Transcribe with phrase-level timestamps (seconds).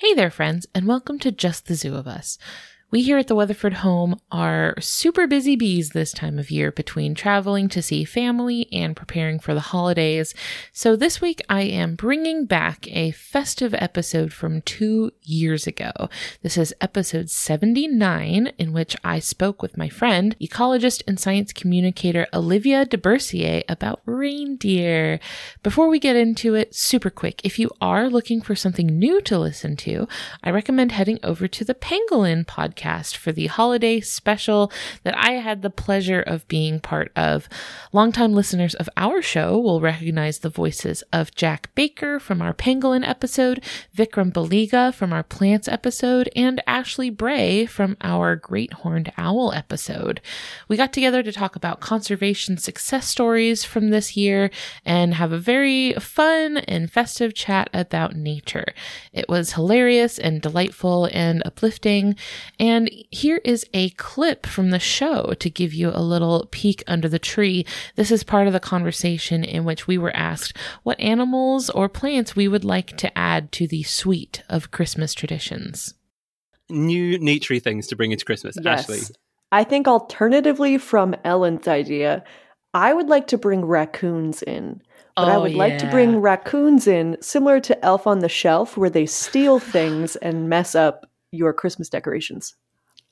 [0.00, 2.38] Hey there, friends, and welcome to Just the Zoo of Us.
[2.90, 7.14] We here at the Weatherford home are super busy bees this time of year between
[7.14, 10.32] traveling to see family and preparing for the holidays.
[10.72, 16.08] So this week I am bringing back a festive episode from two years ago.
[16.40, 22.26] This is episode 79, in which I spoke with my friend, ecologist and science communicator
[22.32, 25.20] Olivia deBourcier about reindeer.
[25.62, 29.38] Before we get into it, super quick, if you are looking for something new to
[29.38, 30.08] listen to,
[30.42, 35.32] I recommend heading over to the Pangolin podcast podcast for the holiday special that I
[35.32, 37.48] had the pleasure of being part of.
[37.92, 43.06] Longtime listeners of our show will recognize the voices of Jack Baker from our pangolin
[43.06, 43.62] episode,
[43.96, 50.20] Vikram Baliga from our plants episode, and Ashley Bray from our great horned owl episode.
[50.68, 54.50] We got together to talk about conservation success stories from this year
[54.84, 58.66] and have a very fun and festive chat about nature.
[59.12, 62.16] It was hilarious and delightful and uplifting.
[62.58, 66.84] And and here is a clip from the show to give you a little peek
[66.86, 67.64] under the tree.
[67.96, 72.36] This is part of the conversation in which we were asked what animals or plants
[72.36, 75.94] we would like to add to the suite of Christmas traditions.
[76.68, 78.80] New naturey things to bring into Christmas, yes.
[78.82, 79.00] Ashley.
[79.50, 82.22] I think alternatively from Ellen's idea,
[82.74, 84.82] I would like to bring raccoons in.
[85.16, 85.58] But oh, I would yeah.
[85.58, 90.16] like to bring raccoons in, similar to Elf on the Shelf, where they steal things
[90.16, 92.54] and mess up your Christmas decorations.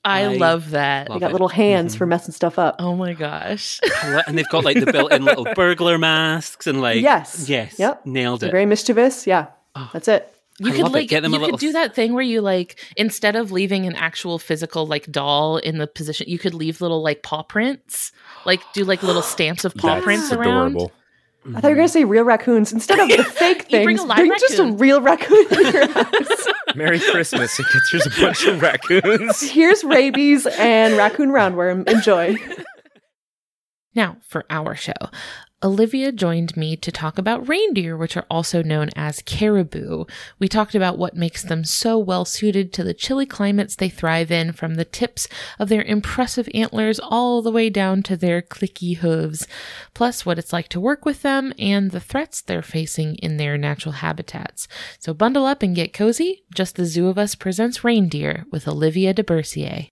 [0.03, 1.09] I, I love that.
[1.09, 1.33] Love they got it.
[1.33, 1.97] little hands mm-hmm.
[1.97, 2.77] for messing stuff up.
[2.79, 3.79] Oh my gosh.
[4.03, 7.49] and they've got like the built in little burglar masks and like Yes.
[7.49, 7.77] Yes.
[7.77, 8.05] Yep.
[8.05, 8.51] Nailed it.
[8.51, 9.27] very mischievous.
[9.27, 9.47] Yeah.
[9.75, 9.89] Oh.
[9.91, 10.33] That's it.
[10.59, 13.35] You I could like Get them you could do that thing where you like instead
[13.35, 17.21] of leaving an actual physical like doll in the position, you could leave little like
[17.21, 18.11] paw prints,
[18.45, 20.75] like do like little stamps of paw prints around.
[20.75, 20.91] Adorable.
[21.55, 24.03] I thought you were going to say real raccoons instead of the fake things.
[24.03, 26.47] bring, bring just a real raccoon in your house.
[26.75, 27.59] Merry Christmas!
[27.59, 29.41] It gets here's a bunch of raccoons.
[29.51, 31.87] Here's rabies and raccoon roundworm.
[31.89, 32.35] Enjoy.
[33.95, 34.93] Now for our show.
[35.63, 40.05] Olivia joined me to talk about reindeer, which are also known as caribou.
[40.37, 44.29] We talked about what makes them so well suited to the chilly climates they thrive
[44.29, 48.97] in, from the tips of their impressive antlers all the way down to their clicky
[48.97, 49.47] hooves,
[49.95, 53.57] plus what it's like to work with them and the threats they're facing in their
[53.57, 54.67] natural habitats.
[54.99, 56.43] So bundle up and get cozy.
[56.53, 59.89] Just the Zoo of Us presents Reindeer with Olivia de deBourcier.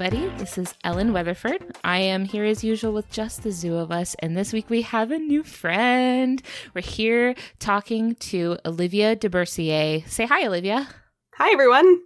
[0.00, 0.34] Everybody.
[0.38, 1.76] This is Ellen Weatherford.
[1.84, 4.80] I am here as usual with just the zoo of us, and this week we
[4.80, 6.40] have a new friend.
[6.74, 10.08] We're here talking to Olivia deBourcier.
[10.08, 10.88] Say hi, Olivia.
[11.34, 12.00] Hi, everyone.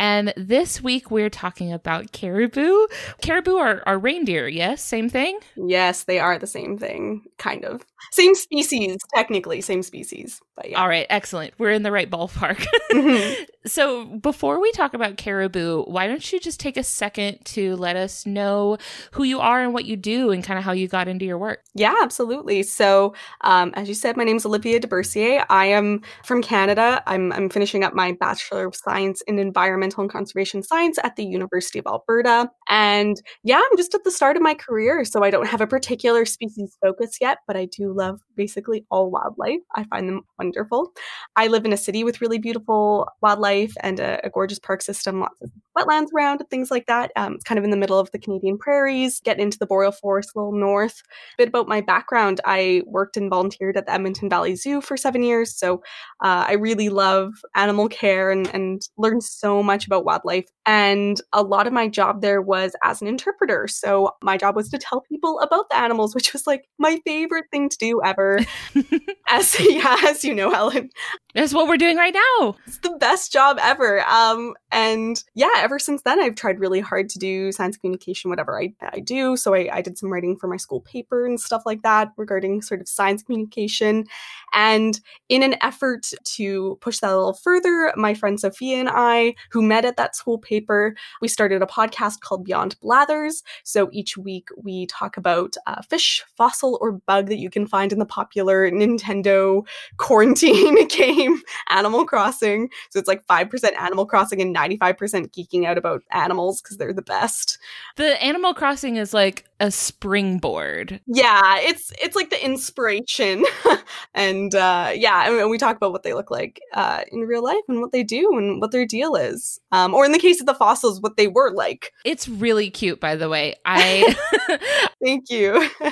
[0.00, 2.86] And this week we're talking about caribou.
[3.20, 4.82] Caribou are, are reindeer, yes?
[4.82, 5.38] Same thing?
[5.56, 7.84] Yes, they are the same thing, kind of.
[8.12, 10.40] Same species, technically, same species.
[10.56, 10.80] But yeah.
[10.80, 11.52] All right, excellent.
[11.58, 12.66] We're in the right ballpark.
[12.92, 13.44] mm-hmm.
[13.66, 17.96] So, before we talk about caribou, why don't you just take a second to let
[17.96, 18.78] us know
[19.12, 21.36] who you are and what you do and kind of how you got into your
[21.36, 21.62] work?
[21.74, 22.62] Yeah, absolutely.
[22.62, 25.44] So, um, as you said, my name is Olivia deBourcier.
[25.50, 27.02] I am from Canada.
[27.06, 31.24] I'm, I'm finishing up my Bachelor of Science in Environmental and Conservation Science at the
[31.24, 32.50] University of Alberta.
[32.68, 35.66] And yeah, I'm just at the start of my career, so I don't have a
[35.66, 39.60] particular species focus yet, but I do love basically all wildlife.
[39.74, 40.92] I find them wonderful.
[41.36, 45.20] I live in a city with really beautiful wildlife and a, a gorgeous park system,
[45.20, 47.10] lots of wetlands around, things like that.
[47.16, 49.92] Um, it's kind of in the middle of the Canadian prairies, get into the boreal
[49.92, 51.02] forest a little north.
[51.34, 54.96] A bit about my background I worked and volunteered at the Edmonton Valley Zoo for
[54.96, 55.56] seven years.
[55.56, 55.82] So
[56.22, 60.46] uh, I really love animal care and, and learned so much about wildlife.
[60.66, 63.68] And a lot of my job there was as an interpreter.
[63.68, 67.46] So my job was to tell people about the animals, which was like my favorite
[67.50, 68.40] thing to do ever.
[69.28, 70.90] as yeah, as you know, Ellen.
[71.34, 72.56] That's what we're doing right now.
[72.66, 74.02] It's the best job ever.
[74.06, 78.60] Um, and yeah, ever since then, I've tried really hard to do science communication, whatever
[78.60, 79.36] I, I do.
[79.36, 82.62] So I, I did some writing for my school paper and stuff like that regarding
[82.62, 84.06] sort of science communication.
[84.52, 89.34] And in an effort to push that a little further, my friend Sophia and I,
[89.50, 93.42] who met at that school paper, we started a podcast called Beyond Blathers.
[93.64, 97.92] So each week we talk about a fish, fossil, or bug that you can find
[97.92, 99.66] in the popular Nintendo
[99.96, 102.70] quarantine game game Animal Crossing.
[102.90, 104.96] So it's like 5% Animal Crossing and 95%
[105.30, 107.58] geeking out about animals because they're the best.
[107.96, 111.00] The Animal Crossing is like a springboard.
[111.06, 113.44] Yeah, it's it's like the inspiration.
[114.14, 117.64] and uh yeah, and we talk about what they look like uh in real life
[117.68, 119.49] and what they do and what their deal is.
[119.72, 121.92] Um or in the case of the fossils what they were like.
[122.04, 123.56] It's really cute by the way.
[123.64, 124.14] I
[125.04, 125.68] Thank you.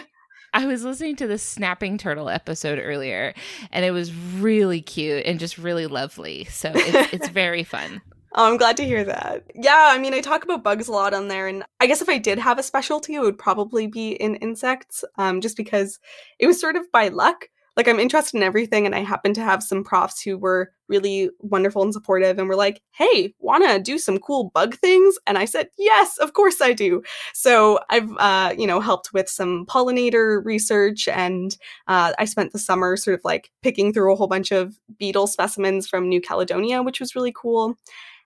[0.55, 3.35] I was listening to the Snapping Turtle episode earlier,
[3.71, 6.45] and it was really cute and just really lovely.
[6.47, 8.01] So it's, it's very fun.
[8.35, 9.45] Oh, I'm glad to hear that.
[9.55, 12.09] Yeah, I mean, I talk about bugs a lot on there, and I guess if
[12.09, 15.99] I did have a specialty, it would probably be in insects, um, just because
[16.39, 19.41] it was sort of by luck like I'm interested in everything and I happen to
[19.41, 23.79] have some profs who were really wonderful and supportive and were like, "Hey, want to
[23.79, 27.05] do some cool bug things?" And I said, "Yes, of course I do."
[27.35, 32.59] So I've uh, you know, helped with some pollinator research and uh, I spent the
[32.59, 36.83] summer sort of like picking through a whole bunch of beetle specimens from New Caledonia,
[36.83, 37.77] which was really cool.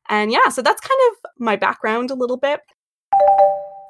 [0.08, 2.60] And yeah, so that's kind of my background a little bit.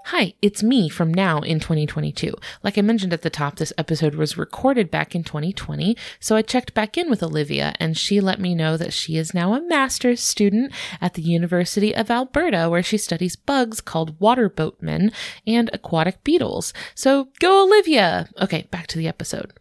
[0.06, 2.34] Hi, it's me from now in 2022.
[2.64, 6.43] Like I mentioned at the top, this episode was recorded back in 2020, so I
[6.43, 9.60] checked back in with Olivia and she let me know that she is now a
[9.60, 15.12] master's student at the University of Alberta where she studies bugs called water boatmen
[15.46, 16.75] and aquatic beetles.
[16.96, 18.28] So go Olivia!
[18.40, 19.52] Okay, back to the episode.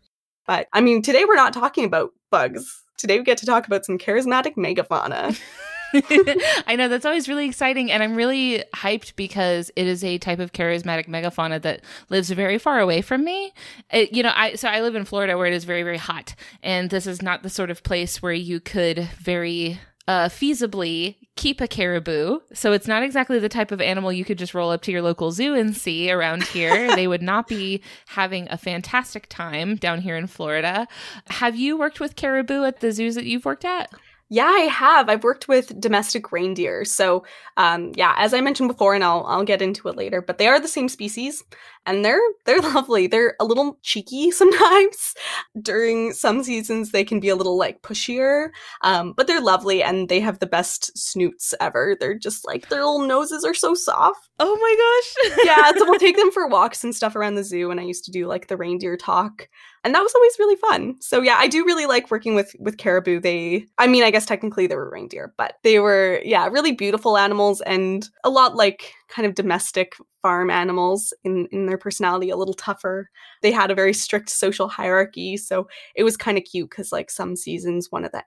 [0.48, 2.84] But I mean, today we're not talking about bugs.
[2.98, 5.40] Today we get to talk about some charismatic megafauna.
[6.68, 10.40] I know that's always really exciting, and I'm really hyped because it is a type
[10.40, 13.54] of charismatic megafauna that lives very far away from me.
[13.92, 16.36] It, you know, I so I live in Florida where it is very very hot,
[16.64, 21.62] and this is not the sort of place where you could very uh, feasibly keep
[21.62, 22.40] a caribou.
[22.54, 25.02] So it's not exactly the type of animal you could just roll up to your
[25.02, 26.94] local zoo and see around here.
[26.96, 30.88] they would not be having a fantastic time down here in Florida.
[31.30, 33.92] Have you worked with caribou at the zoos that you've worked at?
[34.34, 35.10] Yeah, I have.
[35.10, 36.86] I've worked with domestic reindeer.
[36.86, 37.26] So,
[37.58, 40.48] um, yeah, as I mentioned before, and I'll I'll get into it later, but they
[40.48, 41.44] are the same species,
[41.86, 43.08] and they're they're lovely.
[43.08, 45.14] They're a little cheeky sometimes.
[45.62, 48.50] During some seasons, they can be a little like pushier,
[48.82, 51.96] um, but they're lovely, and they have the best snoots ever.
[52.00, 54.30] They're just like their little noses are so soft.
[54.40, 55.46] Oh my gosh!
[55.46, 58.06] yeah, so we'll take them for walks and stuff around the zoo, and I used
[58.06, 59.48] to do like the reindeer talk
[59.84, 60.96] and that was always really fun.
[61.00, 63.20] So yeah, I do really like working with with caribou.
[63.20, 67.18] They, I mean, I guess technically they were reindeer, but they were yeah, really beautiful
[67.18, 72.38] animals and a lot like kind of domestic farm animals in in their personality, a
[72.38, 73.10] little tougher.
[73.42, 77.12] They had a very strict social hierarchy, so it was kind of cute because like
[77.12, 78.24] some seasons one of the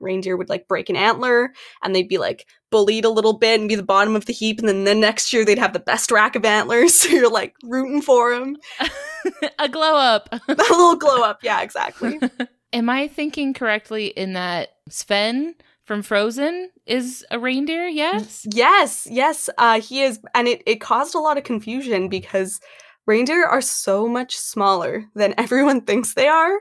[0.00, 1.52] reindeer would like break an antler
[1.82, 4.58] and they'd be like bullied a little bit and be the bottom of the heap
[4.58, 7.54] and then the next year they'd have the best rack of antlers so you're like
[7.64, 8.56] rooting for them
[9.58, 10.28] a glow up.
[10.48, 12.20] A little glow up yeah exactly.
[12.72, 15.54] Am i thinking correctly in that sven
[15.86, 21.14] from frozen is a reindeer yes yes yes uh he is and it, it caused
[21.14, 22.60] a lot of confusion because
[23.06, 26.60] Reindeer are so much smaller than everyone thinks they are.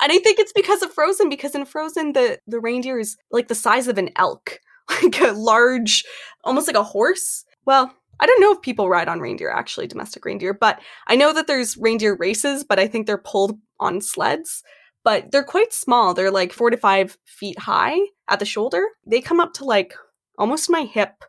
[0.00, 3.48] And I think it's because of Frozen, because in Frozen, the, the reindeer is like
[3.48, 4.60] the size of an elk,
[5.02, 6.04] like a large,
[6.44, 7.44] almost like a horse.
[7.64, 11.32] Well, I don't know if people ride on reindeer, actually, domestic reindeer, but I know
[11.32, 14.62] that there's reindeer races, but I think they're pulled on sleds.
[15.06, 16.14] But they're quite small.
[16.14, 18.84] They're like four to five feet high at the shoulder.
[19.06, 19.94] They come up to like
[20.36, 21.22] almost my hip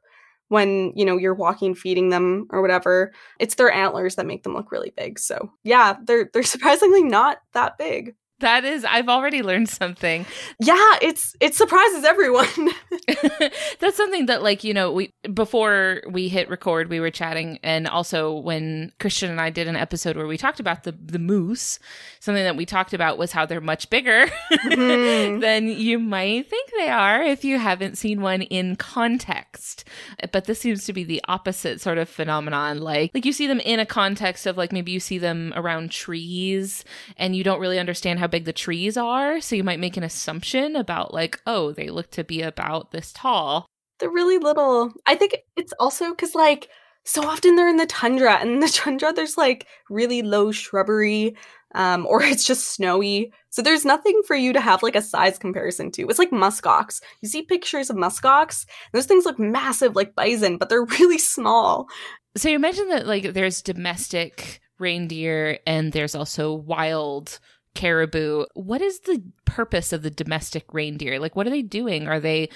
[0.47, 4.53] when you know you're walking feeding them or whatever it's their antlers that make them
[4.53, 9.41] look really big so yeah they're they're surprisingly not that big that is, I've already
[9.41, 10.25] learned something.
[10.59, 12.47] Yeah, it's it surprises everyone.
[13.79, 17.87] That's something that, like, you know, we before we hit record, we were chatting, and
[17.87, 21.79] also when Christian and I did an episode where we talked about the the moose,
[22.19, 25.39] something that we talked about was how they're much bigger mm-hmm.
[25.41, 29.83] than you might think they are if you haven't seen one in context.
[30.31, 32.79] But this seems to be the opposite sort of phenomenon.
[32.81, 35.91] Like, like you see them in a context of like maybe you see them around
[35.91, 36.83] trees,
[37.17, 39.39] and you don't really understand how how big the trees are.
[39.39, 43.13] So you might make an assumption about, like, oh, they look to be about this
[43.13, 43.65] tall.
[43.99, 44.91] They're really little.
[45.05, 46.67] I think it's also because, like,
[47.05, 51.37] so often they're in the tundra, and in the tundra, there's like really low shrubbery,
[51.73, 53.31] um, or it's just snowy.
[53.49, 56.07] So there's nothing for you to have like a size comparison to.
[56.09, 57.01] It's like muskox.
[57.21, 61.87] You see pictures of muskox, those things look massive like bison, but they're really small.
[62.35, 67.39] So you mentioned that like there's domestic reindeer and there's also wild
[67.77, 68.45] caribou.
[68.55, 71.19] What is the purpose of the domestic reindeer?
[71.19, 72.07] Like, what are they doing?
[72.07, 72.49] Are they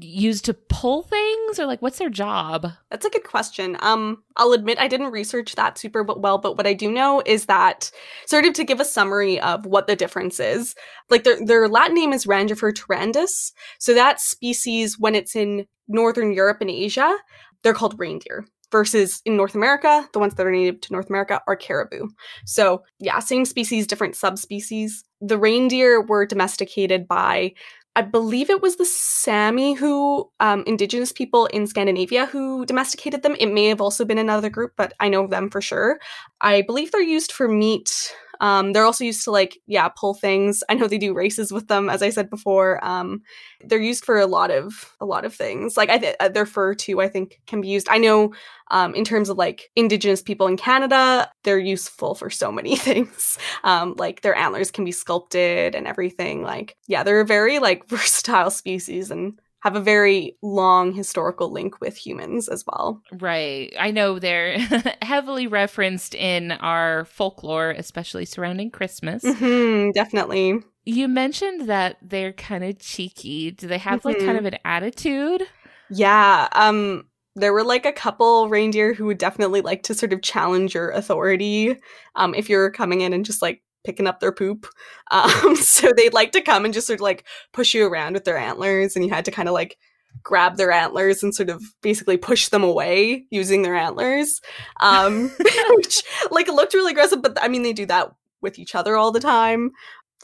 [0.00, 2.70] used to pull things or like what's their job?
[2.90, 3.78] That's a good question.
[3.80, 7.46] Um I'll admit I didn't research that super well, but what I do know is
[7.46, 7.90] that
[8.26, 10.74] sort of to give a summary of what the difference is.
[11.08, 13.52] Like their their Latin name is Rangifer tarandus.
[13.78, 17.16] So that species when it's in northern Europe and Asia,
[17.62, 21.40] they're called reindeer versus in North America, the ones that are native to North America
[21.46, 22.08] are caribou.
[22.44, 25.04] So, yeah, same species, different subspecies.
[25.20, 27.54] The reindeer were domesticated by
[27.96, 33.34] I believe it was the Sami who, um, indigenous people in Scandinavia who domesticated them.
[33.40, 35.98] It may have also been another group, but I know them for sure.
[36.40, 38.14] I believe they're used for meat.
[38.40, 40.62] Um, they're also used to like, yeah, pull things.
[40.68, 42.84] I know they do races with them, as I said before.
[42.84, 43.22] Um,
[43.64, 45.76] they're used for a lot of a lot of things.
[45.76, 47.88] Like I th- uh, their fur too, I think can be used.
[47.88, 48.32] I know
[48.70, 53.38] um, in terms of like indigenous people in Canada, they're useful for so many things.
[53.64, 56.42] Um, like their antlers can be sculpted and everything.
[56.42, 61.80] Like yeah, they're a very like versatile species and have a very long historical link
[61.80, 63.02] with humans as well.
[63.12, 63.72] Right.
[63.78, 64.58] I know they're
[65.02, 69.22] heavily referenced in our folklore, especially surrounding Christmas.
[69.22, 70.60] Mm-hmm, definitely.
[70.84, 73.50] You mentioned that they're kind of cheeky.
[73.50, 74.08] Do they have mm-hmm.
[74.08, 75.42] like kind of an attitude?
[75.90, 76.48] Yeah.
[76.52, 77.04] Um
[77.36, 80.90] there were like a couple reindeer who would definitely like to sort of challenge your
[80.90, 81.76] authority
[82.16, 84.66] um if you're coming in and just like picking up their poop.
[85.12, 88.24] Um, so they'd like to come and just sort of like push you around with
[88.24, 89.76] their antlers, and you had to kind of like
[90.22, 94.40] grab their antlers and sort of basically push them away using their antlers,
[94.80, 95.30] um,
[95.70, 97.22] which like looked really aggressive.
[97.22, 99.70] But I mean, they do that with each other all the time.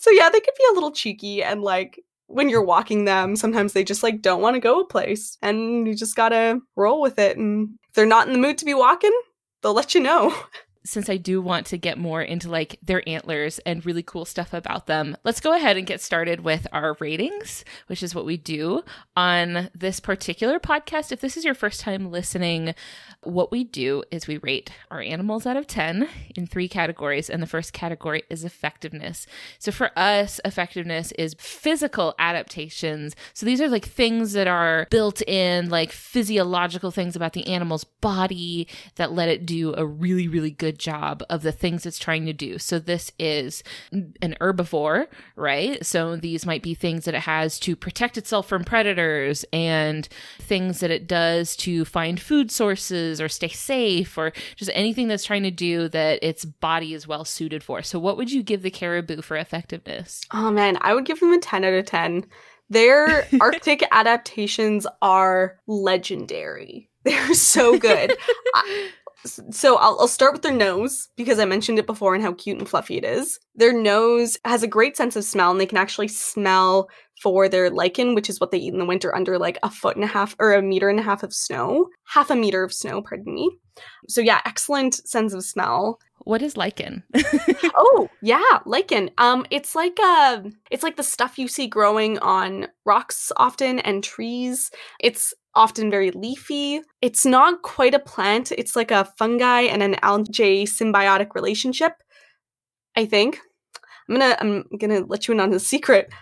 [0.00, 3.72] So yeah, they could be a little cheeky and like when you're walking them, sometimes
[3.72, 7.18] they just like don't want to go a place and you just gotta roll with
[7.18, 7.36] it.
[7.36, 9.16] And if they're not in the mood to be walking,
[9.62, 10.34] they'll let you know.
[10.86, 14.54] Since I do want to get more into like their antlers and really cool stuff
[14.54, 18.36] about them, let's go ahead and get started with our ratings, which is what we
[18.36, 18.82] do
[19.16, 21.10] on this particular podcast.
[21.10, 22.74] If this is your first time listening,
[23.22, 27.42] what we do is we rate our animals out of 10 in three categories, and
[27.42, 29.26] the first category is effectiveness.
[29.58, 33.16] So for us, effectiveness is physical adaptations.
[33.34, 37.84] So these are like things that are built in, like physiological things about the animal's
[37.84, 41.98] body that let it do a really, really good good job of the things it's
[41.98, 42.58] trying to do.
[42.58, 45.84] So this is an herbivore, right?
[45.84, 50.80] So these might be things that it has to protect itself from predators and things
[50.80, 55.42] that it does to find food sources or stay safe or just anything that's trying
[55.44, 57.82] to do that its body is well suited for.
[57.82, 60.22] So what would you give the caribou for effectiveness?
[60.32, 62.26] Oh man, I would give them a 10 out of 10.
[62.68, 66.90] Their Arctic adaptations are legendary.
[67.04, 68.12] They're so good.
[68.54, 68.90] I,
[69.24, 72.58] so I'll, I'll start with their nose because I mentioned it before and how cute
[72.58, 73.38] and fluffy it is.
[73.54, 76.88] Their nose has a great sense of smell and they can actually smell
[77.22, 79.96] for their lichen, which is what they eat in the winter under like a foot
[79.96, 82.72] and a half or a meter and a half of snow, half a meter of
[82.72, 83.50] snow, pardon me.
[84.08, 85.98] So yeah, excellent sense of smell.
[86.20, 87.04] What is lichen?
[87.76, 89.10] oh, yeah, lichen.
[89.18, 94.02] Um it's like uh it's like the stuff you see growing on rocks often and
[94.04, 94.70] trees.
[95.00, 96.82] It's often very leafy.
[97.02, 101.94] It's not quite a plant, it's like a fungi and an algae symbiotic relationship.
[102.96, 103.40] I think.
[104.08, 106.12] I'm gonna I'm gonna let you in on a secret.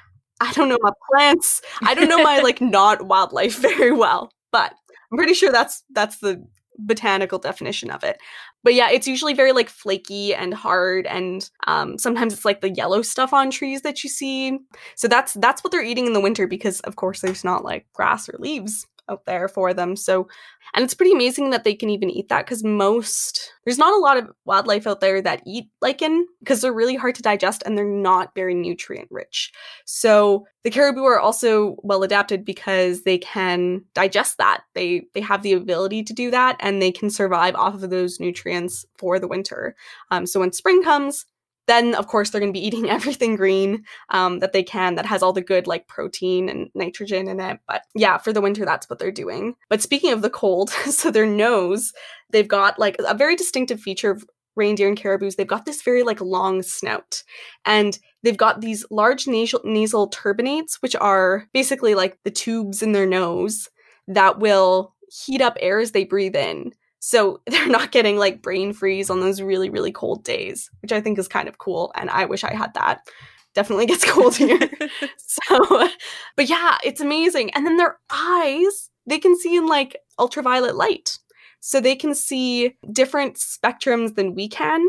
[0.41, 1.62] I don't know my plants.
[1.83, 4.75] I don't know my like not wildlife very well, but
[5.12, 6.45] I'm pretty sure that's that's the
[6.76, 8.19] botanical definition of it.
[8.64, 12.71] But yeah, it's usually very like flaky and hard and um, sometimes it's like the
[12.71, 14.59] yellow stuff on trees that you see.
[14.97, 17.87] So that's that's what they're eating in the winter because of course there's not like
[17.93, 19.97] grass or leaves out there for them.
[19.97, 20.29] So,
[20.75, 23.99] and it's pretty amazing that they can even eat that because most, there's not a
[23.99, 27.77] lot of wildlife out there that eat lichen because they're really hard to digest and
[27.77, 29.53] they're not very nutrient rich.
[29.85, 34.63] So, the caribou are also well adapted because they can digest that.
[34.75, 38.19] They they have the ability to do that and they can survive off of those
[38.19, 39.77] nutrients for the winter.
[40.11, 41.27] Um, so when spring comes,
[41.66, 45.06] then of course they're going to be eating everything green um, that they can that
[45.06, 47.59] has all the good like protein and nitrogen in it.
[47.66, 49.54] But yeah for the winter that's what they're doing.
[49.68, 51.92] But speaking of the cold so their nose
[52.30, 54.25] they've got like a very distinctive feature of
[54.56, 55.35] reindeer and caribous.
[55.35, 57.23] They've got this very like long snout.
[57.64, 62.92] And they've got these large nasal nasal turbinates which are basically like the tubes in
[62.92, 63.68] their nose
[64.09, 66.73] that will heat up air as they breathe in
[67.07, 71.03] so they're not getting like brain freeze on those really, really cold days, which I
[71.03, 71.93] think is kind of cool.
[71.95, 73.07] And I wish I had that.
[73.55, 74.59] Definitely gets cold here.
[75.19, 75.89] so,
[76.35, 77.51] but yeah, it's amazing.
[77.51, 81.19] And then their eyes, they can see in like ultraviolet light.
[81.61, 84.87] So they can see different spectrums than we can.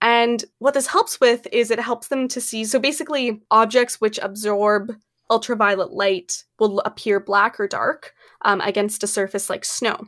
[0.00, 2.64] And what this helps with is it helps them to see.
[2.64, 4.92] So basically, objects which absorb
[5.30, 10.04] ultraviolet light will appear black or dark um, against a surface like snow.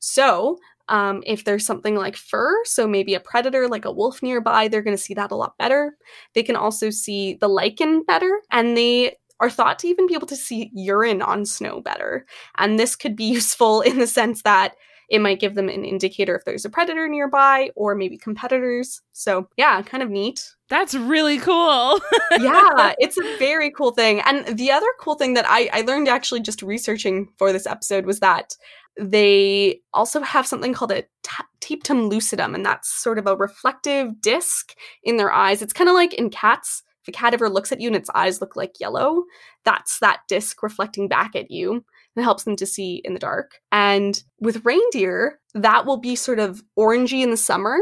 [0.00, 4.68] So, um, if there's something like fur, so maybe a predator like a wolf nearby,
[4.68, 5.96] they're going to see that a lot better.
[6.34, 10.26] They can also see the lichen better, and they are thought to even be able
[10.26, 12.26] to see urine on snow better.
[12.56, 14.74] And this could be useful in the sense that
[15.08, 19.00] it might give them an indicator if there's a predator nearby or maybe competitors.
[19.14, 20.52] So, yeah, kind of neat.
[20.68, 21.98] That's really cool.
[22.38, 24.20] yeah, it's a very cool thing.
[24.26, 28.04] And the other cool thing that I, I learned actually just researching for this episode
[28.04, 28.54] was that
[28.98, 34.74] they also have something called a tapetum lucidum, and that's sort of a reflective disc
[35.02, 35.62] in their eyes.
[35.62, 36.82] It's kind of like in cats.
[37.02, 39.24] If a cat ever looks at you and its eyes look like yellow,
[39.64, 41.84] that's that disc reflecting back at you
[42.16, 43.60] and helps them to see in the dark.
[43.70, 47.78] And with reindeer, that will be sort of orangey in the summer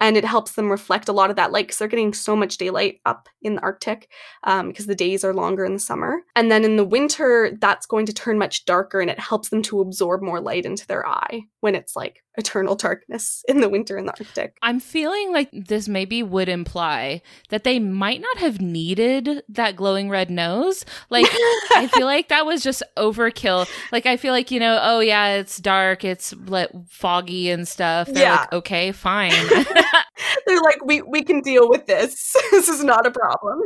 [0.00, 2.56] and it helps them reflect a lot of that light because they're getting so much
[2.56, 4.10] daylight up in the Arctic
[4.44, 6.20] um, because the days are longer in the summer.
[6.36, 9.62] And then in the winter, that's going to turn much darker and it helps them
[9.62, 13.98] to absorb more light into their eye when it's like eternal darkness in the winter
[13.98, 14.56] in the Arctic.
[14.62, 20.08] I'm feeling like this maybe would imply that they might not have needed that glowing
[20.08, 20.84] red nose.
[21.10, 21.26] Like,
[21.74, 23.68] I feel like that was just overkill.
[23.92, 28.06] Like, I feel like, you know, oh yeah, it's dark, it's like foggy and stuff.
[28.06, 28.36] They're yeah.
[28.36, 29.32] like, okay, fine.
[30.46, 32.34] They're like, we we can deal with this.
[32.50, 33.62] this is not a problem.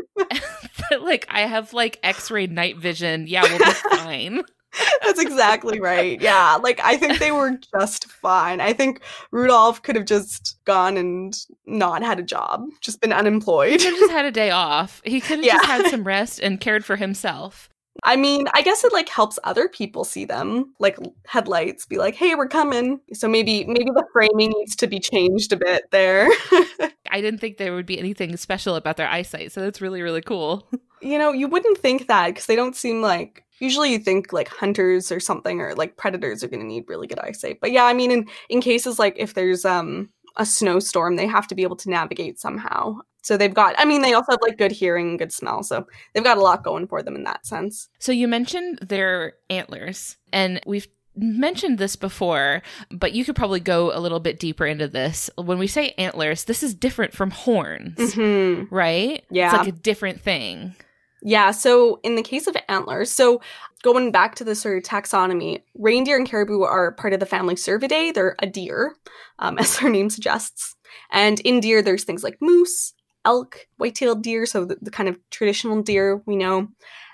[1.01, 3.27] like, I have like X-ray night vision.
[3.27, 4.43] Yeah, we'll be fine.
[5.03, 6.21] That's exactly right.
[6.21, 6.59] Yeah.
[6.63, 8.61] Like I think they were just fine.
[8.61, 9.01] I think
[9.31, 11.37] Rudolph could have just gone and
[11.67, 13.73] not had a job, just been unemployed.
[13.73, 15.03] He could have just had a day off.
[15.05, 15.55] He could have yeah.
[15.55, 17.69] just had some rest and cared for himself.
[18.05, 22.15] I mean, I guess it like helps other people see them, like headlights, be like,
[22.15, 26.29] "Hey, we're coming." So maybe maybe the framing needs to be changed a bit there.
[27.11, 30.23] I didn't think there would be anything special about their eyesight, so that's really really
[30.23, 30.69] cool.
[31.03, 34.49] You know, you wouldn't think that because they don't seem like usually you think like
[34.49, 37.85] hunters or something or like predators are going to need really good eyesight but yeah
[37.85, 41.63] i mean in in cases like if there's um a snowstorm they have to be
[41.63, 45.17] able to navigate somehow so they've got i mean they also have like good hearing
[45.17, 48.27] good smell so they've got a lot going for them in that sense so you
[48.27, 54.21] mentioned their antlers and we've mentioned this before, but you could probably go a little
[54.21, 55.31] bit deeper into this.
[55.37, 58.75] When we say antlers, this is different from horns, mm-hmm.
[58.75, 59.25] right?
[59.31, 59.51] Yeah.
[59.51, 60.75] It's like a different thing.
[61.25, 63.41] Yeah, so in the case of antlers, so
[63.83, 67.55] going back to the sort of taxonomy, reindeer and caribou are part of the family
[67.55, 68.13] Cervidae.
[68.13, 68.97] They're a deer,
[69.39, 70.75] um, as their name suggests.
[71.11, 72.93] And in deer, there's things like moose,
[73.25, 76.69] elk, white-tailed deer, so the, the kind of traditional deer we know.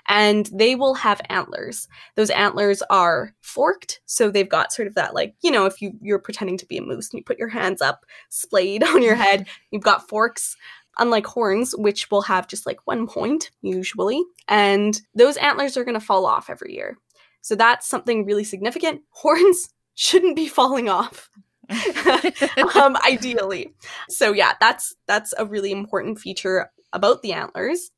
[0.07, 1.87] And they will have antlers.
[2.15, 5.91] Those antlers are forked, so they've got sort of that like, you know, if you,
[6.01, 9.15] you're pretending to be a moose and you put your hands up, splayed on your
[9.15, 10.55] head, you've got forks
[10.97, 14.23] unlike horns, which will have just like one point usually.
[14.47, 16.97] And those antlers are going to fall off every year.
[17.41, 19.01] So that's something really significant.
[19.09, 21.29] Horns shouldn't be falling off.
[22.75, 23.73] um, ideally.
[24.09, 27.91] So yeah, that's that's a really important feature about the antlers.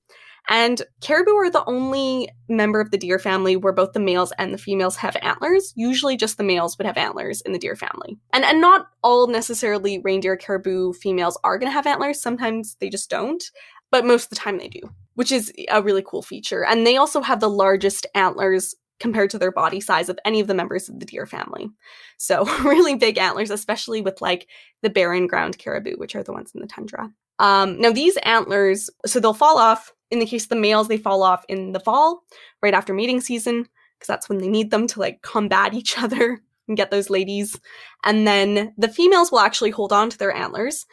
[0.50, 4.54] And caribou are the only member of the deer family where both the males and
[4.54, 5.72] the females have antlers.
[5.76, 8.18] Usually just the males would have antlers in the deer family.
[8.34, 12.22] And and not all necessarily reindeer caribou females are going to have antlers.
[12.22, 13.44] Sometimes they just don't,
[13.92, 14.82] but most of the time they do,
[15.14, 16.66] which is a really cool feature.
[16.66, 20.48] And they also have the largest antlers compared to their body size of any of
[20.48, 21.70] the members of the deer family.
[22.18, 24.48] So, really big antlers, especially with like
[24.82, 27.12] the barren ground caribou, which are the ones in the tundra.
[27.40, 29.92] Um, now, these antlers, so they'll fall off.
[30.12, 32.24] In the case of the males, they fall off in the fall,
[32.62, 33.64] right after mating season,
[33.98, 37.60] because that's when they need them to like combat each other and get those ladies.
[38.04, 40.86] And then the females will actually hold on to their antlers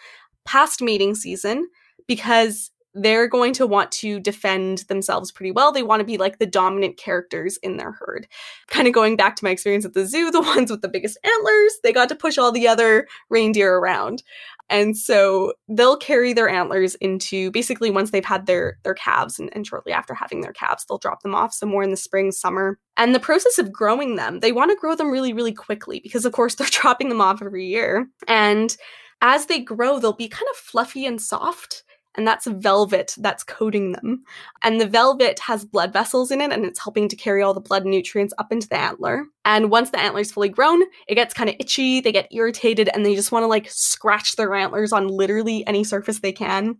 [0.44, 1.68] past mating season
[2.06, 5.72] because they're going to want to defend themselves pretty well.
[5.72, 8.26] They want to be like the dominant characters in their herd.
[8.68, 11.18] Kind of going back to my experience at the zoo, the ones with the biggest
[11.24, 14.22] antlers, they got to push all the other reindeer around.
[14.70, 19.48] And so they'll carry their antlers into basically once they've had their their calves and,
[19.54, 22.78] and shortly after having their calves, they'll drop them off somewhere in the spring, summer.
[22.96, 26.24] And the process of growing them, they want to grow them really, really quickly because
[26.24, 28.08] of course they're dropping them off every year.
[28.26, 28.76] And
[29.20, 31.82] as they grow, they'll be kind of fluffy and soft
[32.18, 34.24] and that's velvet that's coating them.
[34.62, 37.60] And the velvet has blood vessels in it, and it's helping to carry all the
[37.60, 39.24] blood and nutrients up into the antler.
[39.46, 43.06] And once the antler's fully grown, it gets kind of itchy, they get irritated, and
[43.06, 46.76] they just want to like scratch their antlers on literally any surface they can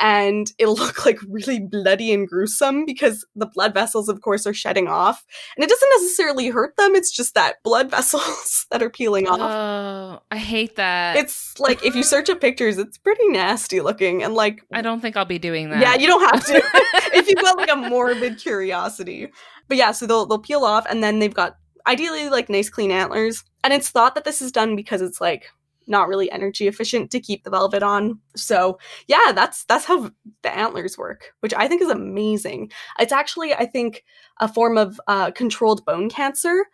[0.00, 4.54] and it'll look like really bloody and gruesome because the blood vessels of course are
[4.54, 5.24] shedding off
[5.56, 9.40] and it doesn't necessarily hurt them it's just that blood vessels that are peeling off
[9.40, 11.16] Oh, I hate that.
[11.16, 15.00] it's like if you search up pictures it's pretty nasty looking and like I don't
[15.00, 15.80] think I'll be doing that.
[15.80, 16.62] yeah you don't have to
[17.16, 19.28] if you've got like a morbid curiosity
[19.68, 22.90] but yeah so they'll they'll peel off and then they've got ideally like nice clean
[22.90, 25.50] antlers and it's thought that this is done because it's like
[25.86, 28.18] not really energy efficient to keep the velvet on.
[28.36, 30.10] So yeah, that's that's how
[30.42, 32.70] the antlers work, which I think is amazing.
[32.98, 34.04] It's actually I think
[34.40, 36.64] a form of uh, controlled bone cancer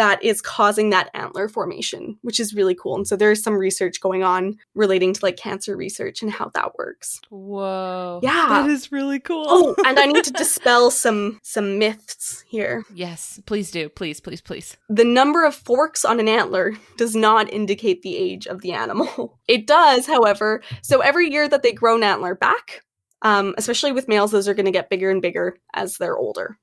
[0.00, 2.96] that is causing that antler formation, which is really cool.
[2.96, 6.74] And so there's some research going on relating to like cancer research and how that
[6.78, 7.20] works.
[7.28, 8.18] Whoa.
[8.22, 8.46] Yeah.
[8.48, 9.44] That is really cool.
[9.46, 12.82] Oh, and I need to dispel some some myths here.
[12.94, 13.90] yes, please do.
[13.90, 14.78] Please, please, please.
[14.88, 19.38] The number of forks on an antler does not indicate the age of the animal.
[19.48, 20.62] It does, however.
[20.80, 22.84] So every year that they grow an antler back,
[23.22, 26.56] um, especially with males, those are going to get bigger and bigger as they're older.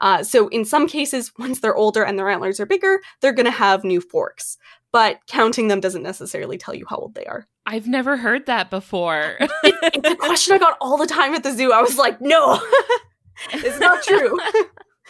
[0.00, 3.46] Uh, so in some cases, once they're older and their antlers are bigger, they're going
[3.46, 4.56] to have new forks.
[4.92, 7.46] But counting them doesn't necessarily tell you how old they are.
[7.66, 9.38] I've never heard that before.
[9.92, 11.72] It's a question I got all the time at the zoo.
[11.72, 12.60] I was like, no,
[13.52, 14.38] it's not true.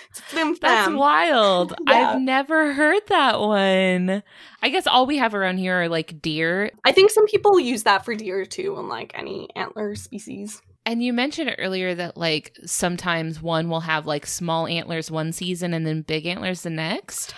[0.09, 1.75] it's That's wild.
[1.87, 2.13] Yeah.
[2.13, 4.23] I've never heard that one.
[4.63, 6.71] I guess all we have around here are like deer.
[6.85, 10.63] I think some people use that for deer too, and like any antler species.
[10.91, 15.73] And you mentioned earlier that like sometimes one will have like small antlers one season
[15.73, 17.33] and then big antlers the next.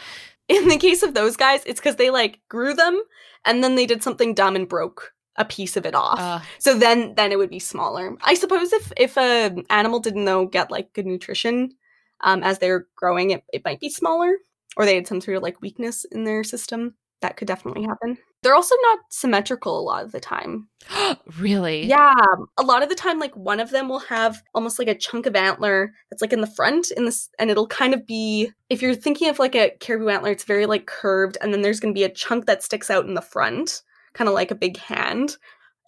[0.49, 3.03] In the case of those guys, it's because they like grew them
[3.45, 6.19] and then they did something dumb and broke a piece of it off.
[6.19, 8.17] Uh, so then then it would be smaller.
[8.23, 11.73] I suppose if if a animal didn't though get like good nutrition
[12.23, 14.33] um, as they're growing, it, it might be smaller,
[14.79, 16.95] or they had some sort of like weakness in their system.
[17.23, 18.19] That could definitely happen.
[18.43, 20.69] They're also not symmetrical a lot of the time.
[21.39, 21.87] really?
[21.87, 22.15] Yeah,
[22.59, 25.27] a lot of the time, like one of them will have almost like a chunk
[25.27, 28.51] of antler that's like in the front, in this, and it'll kind of be.
[28.69, 31.79] If you're thinking of like a caribou antler, it's very like curved, and then there's
[31.79, 33.83] going to be a chunk that sticks out in the front,
[34.15, 35.37] kind of like a big hand,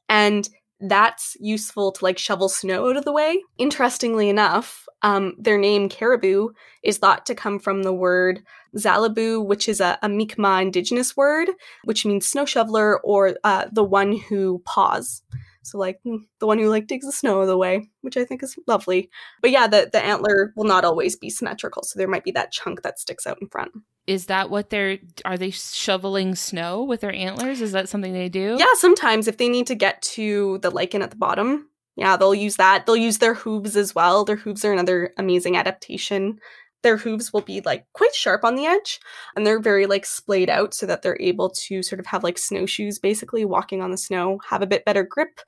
[0.09, 0.49] and
[0.89, 3.43] that's useful to like shovel snow out of the way.
[3.59, 6.51] Interestingly enough, um, their name caribou
[6.83, 8.43] is thought to come from the word
[8.77, 11.51] Zalabu, which is a, a Mi'kmaq indigenous word,
[11.85, 15.23] which means snow shoveler or uh, the one who paws.
[15.65, 18.43] So like mm, the one who like digs the snow the way, which I think
[18.43, 19.11] is lovely.
[19.41, 22.53] But yeah, the, the antler will not always be symmetrical, so there might be that
[22.53, 23.73] chunk that sticks out in front.
[24.07, 27.61] Is that what they're are they shoveling snow with their antlers?
[27.61, 28.57] Is that something they do?
[28.59, 32.35] Yeah, sometimes if they need to get to the lichen at the bottom, yeah, they'll
[32.35, 32.87] use that.
[32.87, 34.25] They'll use their hooves as well.
[34.25, 36.41] Their hooves are another amazing adaptation.
[36.85, 39.01] Their hooves will be like quite sharp on the edge
[39.35, 42.39] and they're very like splayed out so that they're able to sort of have like
[42.39, 45.41] snowshoes basically walking on the snow, have a bit better grip.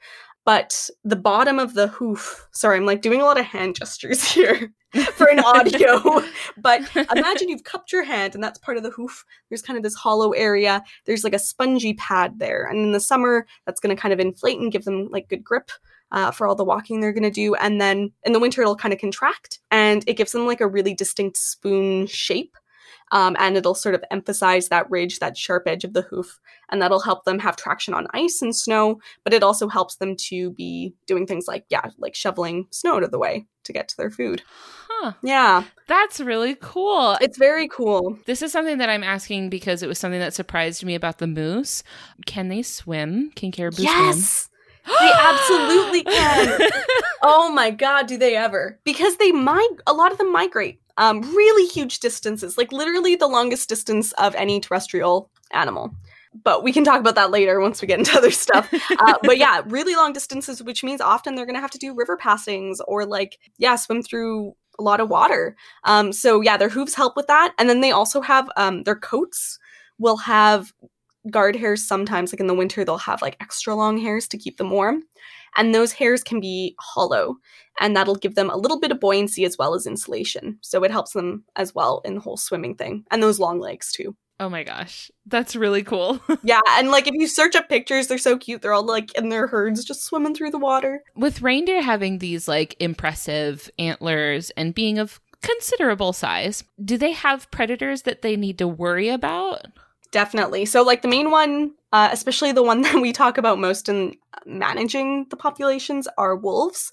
[0.47, 4.25] But the bottom of the hoof, sorry, I'm like doing a lot of hand gestures
[4.33, 4.73] here
[5.13, 6.23] for an audio.
[6.57, 9.25] but imagine you've cupped your hand and that's part of the hoof.
[9.51, 10.83] There's kind of this hollow area.
[11.05, 12.65] There's like a spongy pad there.
[12.65, 15.45] And in the summer, that's going to kind of inflate and give them like good
[15.45, 15.71] grip
[16.13, 17.55] uh, for all the walking they're going to do.
[17.57, 20.69] And then in the winter, it'll kind of contract and it gives them like a
[20.69, 22.57] really distinct spoon shape.
[23.13, 26.41] Um, and it'll sort of emphasize that ridge, that sharp edge of the hoof,
[26.71, 28.99] and that'll help them have traction on ice and snow.
[29.23, 33.05] But it also helps them to be doing things like, yeah, like shoveling snow out
[33.05, 34.43] of the way to get to their food.
[34.89, 35.13] Huh.
[35.23, 37.17] Yeah, That's really cool.
[37.21, 38.19] it's very cool.
[38.27, 41.29] This is something that I'm asking because it was something that surprised me about the
[41.29, 41.85] moose.
[42.27, 43.31] Can they swim?
[43.37, 43.87] Can caribou swim?
[43.87, 44.49] Yes,
[44.87, 46.59] they absolutely can.
[47.23, 48.79] Oh my god, do they ever?
[48.85, 53.27] Because they mig- a lot of them migrate um really huge distances, like literally the
[53.27, 55.93] longest distance of any terrestrial animal.
[56.45, 58.73] But we can talk about that later once we get into other stuff.
[58.99, 61.95] Uh, but yeah, really long distances, which means often they're going to have to do
[61.95, 65.57] river passings or like yeah, swim through a lot of water.
[65.85, 68.97] Um, so yeah, their hooves help with that, and then they also have um, their
[68.97, 69.59] coats
[69.99, 70.73] will have
[71.31, 74.57] guard hairs sometimes like in the winter they'll have like extra long hairs to keep
[74.57, 75.03] them warm
[75.57, 77.37] and those hairs can be hollow
[77.81, 80.91] and that'll give them a little bit of buoyancy as well as insulation so it
[80.91, 84.51] helps them as well in the whole swimming thing and those long legs too oh
[84.51, 85.11] my gosh.
[85.25, 86.21] That's really cool.
[86.43, 89.31] yeah and like if you search up pictures they're so cute they're all like in
[89.31, 94.75] their herds just swimming through the water With reindeer having these like impressive antlers and
[94.75, 99.67] being of considerable size, do they have predators that they need to worry about?
[100.17, 100.65] Definitely.
[100.65, 104.15] So, like the main one, uh, especially the one that we talk about most in
[104.47, 106.91] managing the populations, are wolves.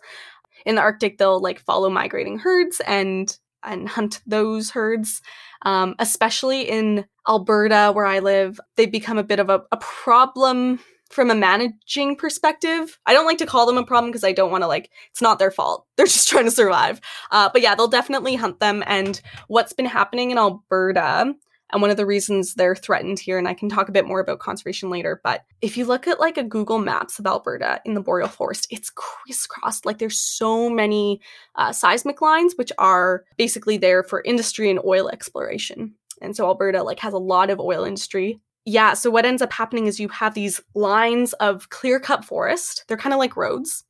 [0.65, 3.33] In the Arctic, they'll like follow migrating herds and
[3.63, 5.21] and hunt those herds.
[5.61, 10.81] Um, especially in Alberta, where I live, they've become a bit of a, a problem
[11.09, 12.99] from a managing perspective.
[13.05, 15.21] I don't like to call them a problem because I don't want to like it's
[15.21, 15.85] not their fault.
[15.95, 16.99] They're just trying to survive.
[17.31, 18.83] Uh, but yeah, they'll definitely hunt them.
[18.85, 21.35] And what's been happening in Alberta
[21.73, 24.19] and one of the reasons they're threatened here, and I can talk a bit more
[24.19, 27.95] about conservation later, but if you look at like a Google Maps of Alberta in
[27.95, 29.85] the boreal forest, it's crisscrossed.
[29.85, 31.19] Like there's so many
[31.55, 35.95] uh, seismic lines, which are basically there for industry and oil exploration.
[36.21, 38.39] And so Alberta like has a lot of oil industry.
[38.65, 42.85] Yeah, so what ends up happening is you have these lines of clear cut forest.
[42.87, 43.83] They're kind of like roads.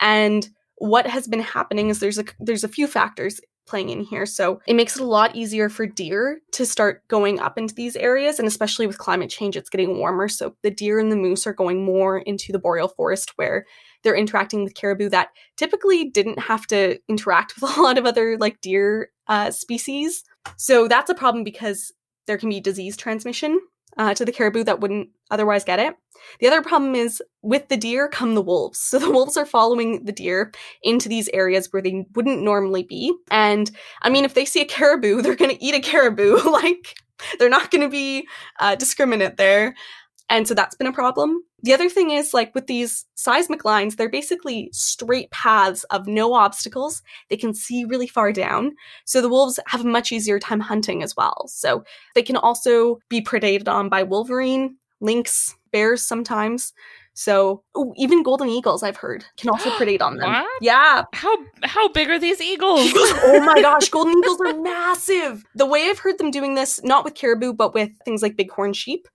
[0.00, 3.40] And what has been happening is there's a there's a few factors
[3.70, 4.26] playing in here.
[4.26, 7.96] So it makes it a lot easier for deer to start going up into these
[7.96, 8.38] areas.
[8.38, 10.28] And especially with climate change, it's getting warmer.
[10.28, 13.64] So the deer and the moose are going more into the boreal forest where
[14.02, 18.36] they're interacting with caribou that typically didn't have to interact with a lot of other
[18.38, 20.24] like deer uh, species.
[20.56, 21.92] So that's a problem because
[22.26, 23.60] there can be disease transmission
[23.96, 25.96] uh, to the caribou that wouldn't otherwise get it.
[26.38, 28.78] The other problem is with the deer come the wolves.
[28.78, 33.14] So the wolves are following the deer into these areas where they wouldn't normally be.
[33.30, 33.70] And
[34.02, 36.40] I mean, if they see a caribou, they're going to eat a caribou.
[36.50, 36.94] like,
[37.38, 38.26] they're not going to be
[38.60, 39.74] uh, discriminate there.
[40.30, 41.42] And so that's been a problem.
[41.62, 46.32] The other thing is, like with these seismic lines, they're basically straight paths of no
[46.32, 47.02] obstacles.
[47.28, 48.72] They can see really far down.
[49.04, 51.48] So the wolves have a much easier time hunting as well.
[51.48, 56.72] So they can also be predated on by wolverine, lynx, bears sometimes.
[57.12, 60.30] So ooh, even golden eagles, I've heard, can also predate on them.
[60.30, 60.46] What?
[60.62, 61.02] Yeah.
[61.12, 62.92] How how big are these eagles?
[62.94, 65.44] oh my gosh, golden eagles are massive.
[65.56, 68.72] The way I've heard them doing this, not with caribou, but with things like bighorn
[68.72, 69.08] sheep,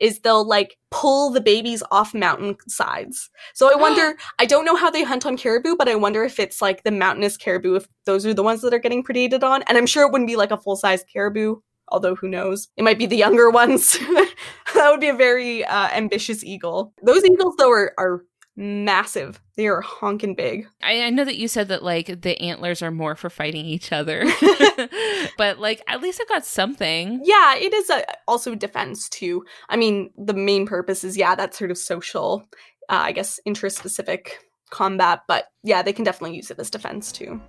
[0.00, 3.30] is they'll like pull the babies off mountain sides.
[3.54, 6.38] So I wonder, I don't know how they hunt on caribou, but I wonder if
[6.38, 9.62] it's like the mountainous caribou, if those are the ones that are getting predated on.
[9.64, 11.56] And I'm sure it wouldn't be like a full size caribou,
[11.88, 12.68] although who knows?
[12.76, 13.98] It might be the younger ones.
[14.74, 16.92] that would be a very uh, ambitious eagle.
[17.02, 18.22] Those eagles, though, are, are
[18.56, 19.40] massive.
[19.56, 20.66] They are honking big.
[20.82, 23.92] I, I know that you said that like the antlers are more for fighting each
[23.92, 24.24] other,
[25.38, 27.20] but like at least it got something.
[27.22, 29.44] Yeah, it is a, also defense too.
[29.68, 32.48] I mean, the main purpose is yeah, that sort of social,
[32.88, 34.28] uh, I guess, intraspecific
[34.70, 35.22] combat.
[35.28, 37.40] But yeah, they can definitely use it as defense too.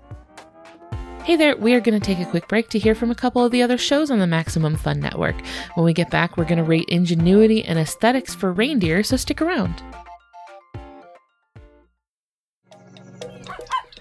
[1.24, 3.44] Hey there, we are going to take a quick break to hear from a couple
[3.44, 5.36] of the other shows on the Maximum Fun Network.
[5.74, 9.42] When we get back, we're going to rate ingenuity and aesthetics for reindeer, so stick
[9.42, 9.84] around.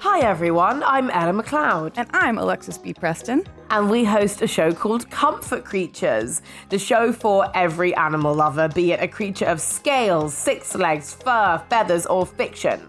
[0.08, 1.94] Hi everyone, I'm Ella McLeod.
[1.96, 2.94] And I'm Alexis B.
[2.94, 3.44] Preston.
[3.70, 8.92] And we host a show called Comfort Creatures, the show for every animal lover, be
[8.92, 12.88] it a creature of scales, six legs, fur, feathers, or fiction.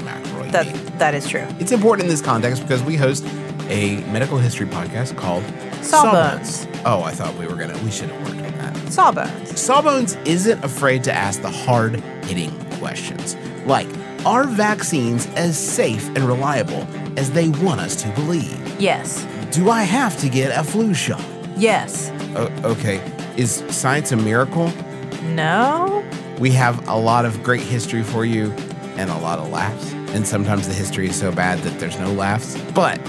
[0.51, 1.45] That, that is true.
[1.59, 3.25] It's important in this context because we host
[3.69, 5.43] a medical history podcast called
[5.83, 6.67] Sawbones.
[6.85, 8.91] Oh, I thought we were going to, we should have worked on that.
[8.91, 9.59] Sawbones.
[9.59, 13.35] Sawbones isn't afraid to ask the hard hitting questions
[13.65, 13.87] like
[14.25, 16.85] Are vaccines as safe and reliable
[17.17, 18.79] as they want us to believe?
[18.79, 19.25] Yes.
[19.51, 21.23] Do I have to get a flu shot?
[21.55, 22.11] Yes.
[22.35, 22.99] O- okay.
[23.37, 24.71] Is science a miracle?
[25.23, 26.03] No.
[26.39, 28.51] We have a lot of great history for you
[28.97, 29.93] and a lot of laughs.
[30.13, 32.57] And sometimes the history is so bad that there's no laughs.
[32.73, 32.99] But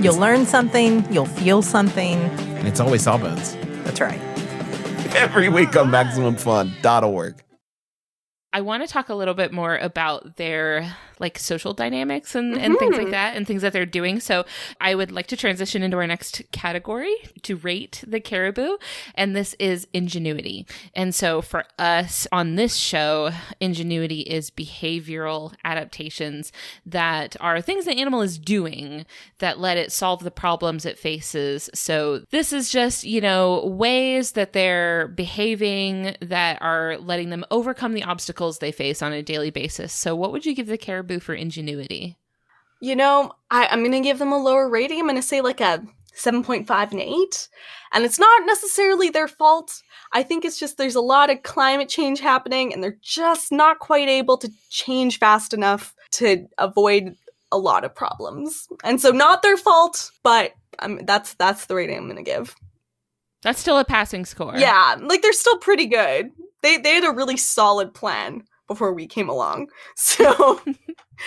[0.00, 2.18] You'll learn something, you'll feel something.
[2.18, 3.54] and it's always Sawbones.
[3.84, 4.18] That's right.
[5.14, 7.42] Every week on MaximumFun.org.
[8.52, 12.78] I want to talk a little bit more about their like social dynamics and, and
[12.78, 13.10] things like Mhm.
[13.12, 14.18] that and things that they're doing.
[14.20, 14.44] So
[14.80, 18.76] I would like to transition into our next category to rate the caribou.
[19.14, 20.66] And this is ingenuity.
[20.94, 23.30] And so for us on this show,
[23.60, 26.52] ingenuity is behavioral adaptations
[26.86, 29.04] that are things the animal is doing
[29.38, 31.68] that let it solve the problems it faces.
[31.74, 37.92] So this is just, you know, ways that they're behaving that are letting them overcome
[37.94, 39.92] the obstacles they face on a daily basis.
[39.92, 42.16] So what would you give the caribou for ingenuity?
[42.80, 45.00] You know, I, I'm going to give them a lower rating.
[45.00, 45.82] I'm going to say like a
[46.16, 47.48] 7.5 and 8.
[47.92, 49.82] And it's not necessarily their fault.
[50.12, 53.78] I think it's just there's a lot of climate change happening and they're just not
[53.78, 57.16] quite able to change fast enough to avoid
[57.52, 58.68] a lot of problems.
[58.84, 62.54] And so not their fault, but um, that's that's the rating I'm going to give.
[63.42, 64.54] That's still a passing score.
[64.56, 66.30] Yeah, like they're still pretty good.
[66.62, 69.68] They they had a really solid plan before we came along.
[69.96, 70.60] So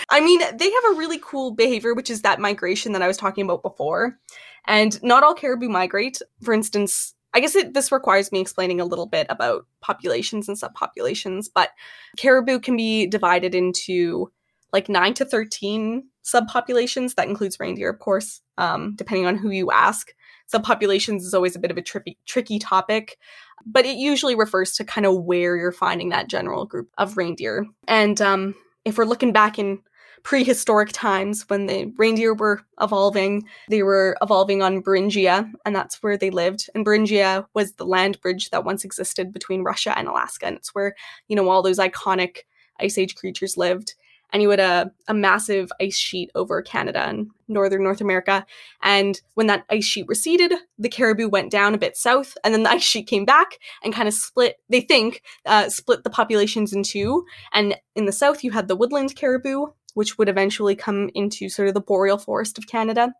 [0.08, 3.16] I mean, they have a really cool behavior which is that migration that I was
[3.16, 4.18] talking about before.
[4.66, 6.20] And not all caribou migrate.
[6.42, 10.56] For instance, I guess it, this requires me explaining a little bit about populations and
[10.56, 11.70] subpopulations, but
[12.16, 14.30] caribou can be divided into
[14.72, 17.14] like 9 to 13 subpopulations.
[17.16, 20.14] That includes reindeer, of course, um, depending on who you ask.
[20.52, 23.18] Subpopulations is always a bit of a tricky, tricky topic,
[23.66, 27.66] but it usually refers to kind of where you're finding that general group of reindeer.
[27.88, 28.54] And um,
[28.84, 29.80] if we're looking back in
[30.24, 33.46] prehistoric times when the reindeer were evolving.
[33.68, 36.68] They were evolving on Beringia, and that's where they lived.
[36.74, 40.46] And Beringia was the land bridge that once existed between Russia and Alaska.
[40.46, 40.96] And it's where,
[41.28, 42.38] you know, all those iconic
[42.80, 43.94] Ice Age creatures lived.
[44.34, 48.44] And you had a, a massive ice sheet over Canada and northern North America.
[48.82, 52.64] And when that ice sheet receded, the caribou went down a bit south, and then
[52.64, 56.72] the ice sheet came back and kind of split, they think, uh, split the populations
[56.72, 57.24] in two.
[57.52, 61.68] And in the south, you had the woodland caribou, which would eventually come into sort
[61.68, 63.14] of the boreal forest of Canada.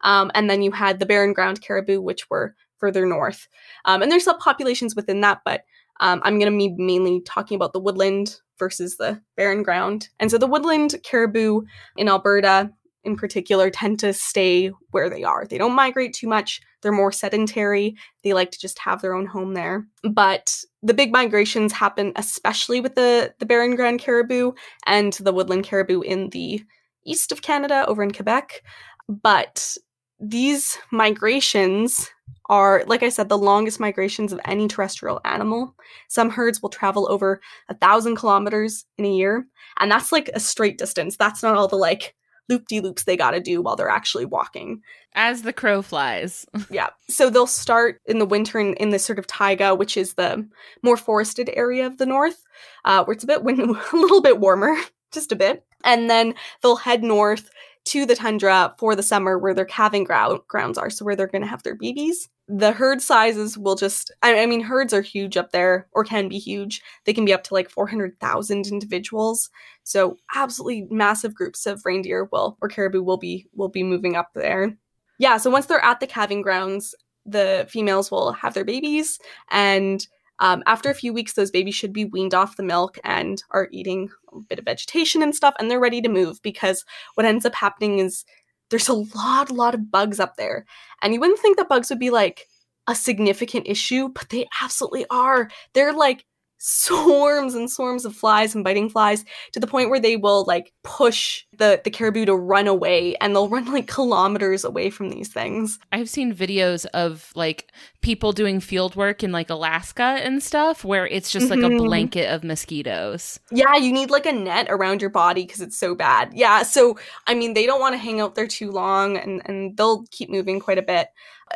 [0.00, 3.48] Um, and then you had the barren ground caribou, which were further north.
[3.84, 5.64] Um, and there's subpopulations within that, but
[6.00, 10.08] um, I'm going to be mainly talking about the woodland versus the barren ground.
[10.20, 11.62] And so the woodland caribou
[11.96, 12.70] in Alberta
[13.04, 15.44] in particular tend to stay where they are.
[15.46, 16.60] They don't migrate too much.
[16.80, 17.96] They're more sedentary.
[18.22, 19.86] They like to just have their own home there.
[20.02, 24.52] But the big migrations happen especially with the the barren ground caribou
[24.86, 26.62] and the woodland caribou in the
[27.06, 28.62] east of Canada over in Quebec.
[29.08, 29.76] But
[30.18, 32.10] these migrations
[32.46, 35.74] are, like I said, the longest migrations of any terrestrial animal.
[36.08, 39.46] Some herds will travel over a thousand kilometers in a year,
[39.78, 41.16] and that's like a straight distance.
[41.16, 42.14] That's not all the like
[42.48, 44.82] loop de loops they got to do while they're actually walking.
[45.14, 46.44] As the crow flies.
[46.70, 46.88] yeah.
[47.08, 50.46] So they'll start in the winter in, in this sort of taiga, which is the
[50.82, 52.42] more forested area of the north,
[52.84, 53.60] uh, where it's a bit win-
[53.92, 54.76] a little bit warmer,
[55.12, 57.50] just a bit, and then they'll head north
[57.84, 61.26] to the tundra for the summer where their calving ground, grounds are, so where they're
[61.26, 62.28] going to have their babies.
[62.48, 66.28] The herd sizes will just, I, I, mean, herds are huge up there, or can
[66.28, 66.82] be huge.
[67.04, 69.50] They can be up to like 400,000 individuals.
[69.82, 74.30] So absolutely massive groups of reindeer will, or caribou will be, will be moving up
[74.34, 74.76] there.
[75.18, 76.94] Yeah, so once they're at the calving grounds,
[77.26, 79.18] the females will have their babies
[79.50, 80.06] and
[80.38, 83.68] um, after a few weeks, those babies should be weaned off the milk and are
[83.70, 87.46] eating a bit of vegetation and stuff, and they're ready to move because what ends
[87.46, 88.24] up happening is
[88.70, 90.64] there's a lot, lot of bugs up there.
[91.02, 92.48] And you wouldn't think that bugs would be like
[92.86, 95.48] a significant issue, but they absolutely are.
[95.74, 96.24] They're like
[96.58, 100.72] swarms and swarms of flies and biting flies to the point where they will like
[100.82, 105.28] push the the caribou to run away and they'll run like kilometers away from these
[105.28, 105.78] things.
[105.92, 111.06] I've seen videos of like people doing field work in like Alaska and stuff where
[111.06, 111.76] it's just like mm-hmm.
[111.76, 113.40] a blanket of mosquitoes.
[113.50, 116.30] Yeah, you need like a net around your body because it's so bad.
[116.34, 119.76] Yeah, so I mean they don't want to hang out there too long and and
[119.76, 121.08] they'll keep moving quite a bit.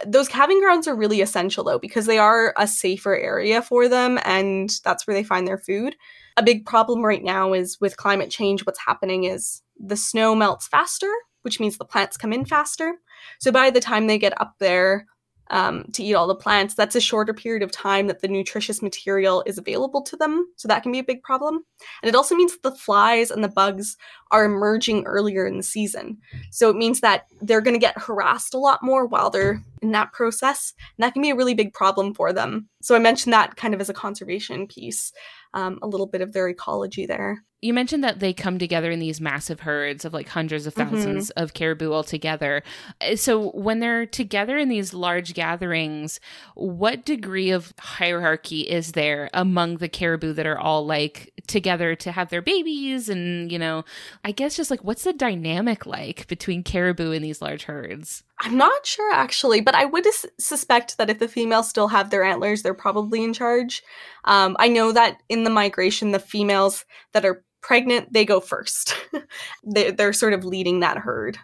[0.06, 4.18] Those calving grounds are really essential though because they are a safer area for them
[4.24, 5.96] and that's where they find their food.
[6.38, 10.68] A big problem right now is with climate change what's happening is the snow melts
[10.68, 12.94] faster, which means the plants come in faster.
[13.40, 15.06] So by the time they get up there,
[15.50, 18.82] um, to eat all the plants, that's a shorter period of time that the nutritious
[18.82, 20.46] material is available to them.
[20.56, 21.64] So that can be a big problem.
[22.02, 23.96] And it also means that the flies and the bugs
[24.30, 26.18] are emerging earlier in the season.
[26.50, 29.92] So it means that they're going to get harassed a lot more while they're in
[29.92, 30.74] that process.
[30.96, 32.68] And that can be a really big problem for them.
[32.82, 35.12] So I mentioned that kind of as a conservation piece,
[35.54, 37.44] um, a little bit of their ecology there.
[37.60, 40.92] You mentioned that they come together in these massive herds of like hundreds of 1000s
[40.92, 41.42] mm-hmm.
[41.42, 42.62] of caribou all together.
[43.00, 46.20] Uh, so when they're together in these large gatherings,
[46.54, 52.12] what degree of hierarchy is there among the caribou that are all like together to
[52.12, 53.84] have their babies and, you know,
[54.22, 58.22] I guess just like what's the dynamic like between caribou in these large herds?
[58.40, 60.06] I'm not sure actually, but I would
[60.38, 63.82] suspect that if the females still have their antlers, they're probably in charge.
[64.24, 68.94] Um, I know that in the migration, the females that are pregnant, they go first.
[69.64, 71.38] they, they're sort of leading that herd.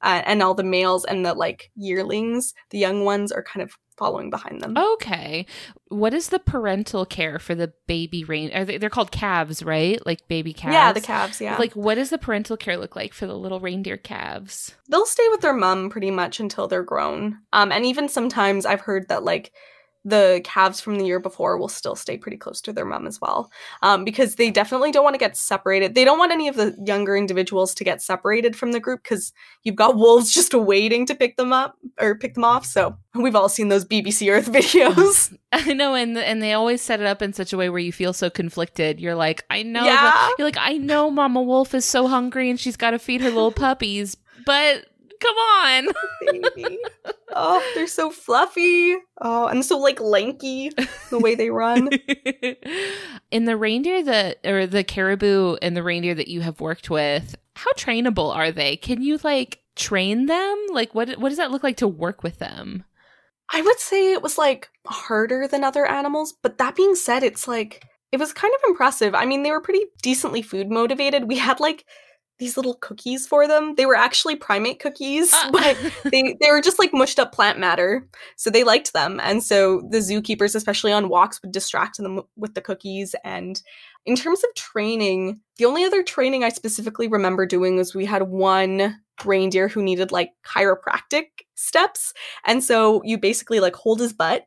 [0.00, 3.76] Uh, and all the males and the like yearlings, the young ones, are kind of
[3.98, 4.78] following behind them.
[4.78, 5.44] Okay.
[5.88, 8.52] What is the parental care for the baby rain?
[8.54, 10.04] Are they, they're called calves, right?
[10.06, 10.74] Like baby calves.
[10.74, 11.56] Yeah, the calves, yeah.
[11.58, 14.76] Like, what does the parental care look like for the little reindeer calves?
[14.88, 17.38] They'll stay with their mom pretty much until they're grown.
[17.52, 19.52] Um, and even sometimes I've heard that like
[20.08, 23.20] the calves from the year before will still stay pretty close to their mom as
[23.20, 23.50] well
[23.82, 26.74] um, because they definitely don't want to get separated they don't want any of the
[26.84, 29.32] younger individuals to get separated from the group because
[29.64, 33.36] you've got wolves just waiting to pick them up or pick them off so we've
[33.36, 37.22] all seen those bbc earth videos I know, and and they always set it up
[37.22, 39.00] in such a way where you feel so conflicted.
[39.00, 40.28] You're like, I know, Yeah.
[40.36, 43.30] you're like, I know, Mama Wolf is so hungry and she's got to feed her
[43.30, 44.84] little puppies, but
[45.20, 45.88] come on.
[47.34, 50.70] oh they're so fluffy oh and so like lanky
[51.10, 51.88] the way they run
[53.30, 57.36] in the reindeer that or the caribou and the reindeer that you have worked with,
[57.54, 58.76] how trainable are they?
[58.76, 60.66] Can you like train them?
[60.72, 62.84] Like what what does that look like to work with them?
[63.52, 67.48] I would say it was like harder than other animals, but that being said, it's
[67.48, 69.14] like it was kind of impressive.
[69.14, 71.28] I mean, they were pretty decently food motivated.
[71.28, 71.84] We had like
[72.38, 73.74] these little cookies for them.
[73.74, 75.50] They were actually primate cookies, Ah.
[75.52, 75.76] but
[76.10, 78.06] they they were just like mushed up plant matter.
[78.36, 79.20] So they liked them.
[79.22, 83.14] And so the zookeepers, especially on walks, would distract them with the cookies.
[83.24, 83.60] And
[84.06, 88.22] in terms of training, the only other training I specifically remember doing was we had
[88.22, 91.24] one reindeer who needed like chiropractic
[91.56, 92.12] steps.
[92.46, 94.46] And so you basically like hold his butt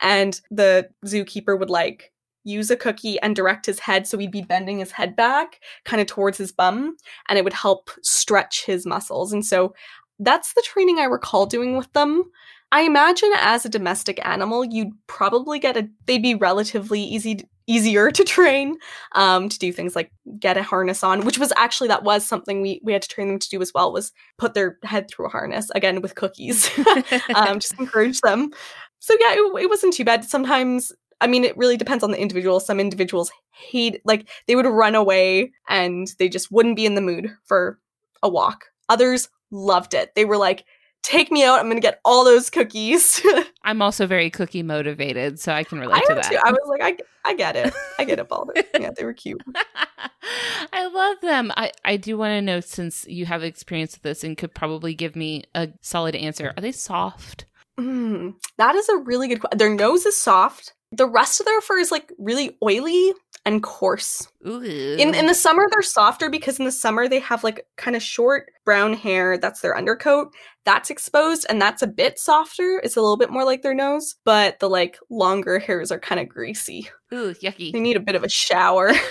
[0.00, 2.12] and the zookeeper would like
[2.46, 6.00] use a cookie and direct his head so he'd be bending his head back kind
[6.00, 6.96] of towards his bum
[7.28, 9.32] and it would help stretch his muscles.
[9.32, 9.74] And so
[10.18, 12.24] that's the training I recall doing with them.
[12.72, 18.10] I imagine as a domestic animal, you'd probably get a they'd be relatively easy easier
[18.12, 18.76] to train
[19.12, 22.62] um, to do things like get a harness on, which was actually that was something
[22.62, 25.26] we we had to train them to do as well was put their head through
[25.26, 26.70] a harness again with cookies,
[27.34, 28.50] um, just encourage them.
[28.98, 30.24] So yeah, it, it wasn't too bad.
[30.24, 32.60] Sometimes I mean, it really depends on the individual.
[32.60, 37.00] Some individuals hate, like, they would run away and they just wouldn't be in the
[37.00, 37.78] mood for
[38.22, 38.66] a walk.
[38.88, 40.14] Others loved it.
[40.14, 40.64] They were like,
[41.06, 41.60] take me out.
[41.60, 43.24] I'm going to get all those cookies.
[43.64, 46.30] I'm also very cookie motivated, so I can relate I to that.
[46.30, 46.38] too.
[46.44, 47.72] I was like, I, I get it.
[47.98, 48.54] I get it, Balder.
[48.78, 49.42] Yeah, they were cute.
[50.72, 51.52] I love them.
[51.56, 54.94] I, I do want to know since you have experience with this and could probably
[54.94, 56.52] give me a solid answer.
[56.56, 57.46] Are they soft?
[57.78, 59.58] Mm, that is a really good question.
[59.58, 60.74] Their nose is soft.
[60.96, 63.12] The rest of their fur is like really oily
[63.44, 64.28] and coarse.
[64.46, 64.62] Ooh.
[64.62, 68.02] In in the summer they're softer because in the summer they have like kind of
[68.02, 70.34] short brown hair that's their undercoat.
[70.66, 72.80] That's exposed and that's a bit softer.
[72.82, 76.20] It's a little bit more like their nose, but the like longer hairs are kind
[76.20, 76.90] of greasy.
[77.14, 77.72] Ooh, yucky.
[77.72, 78.88] They need a bit of a shower.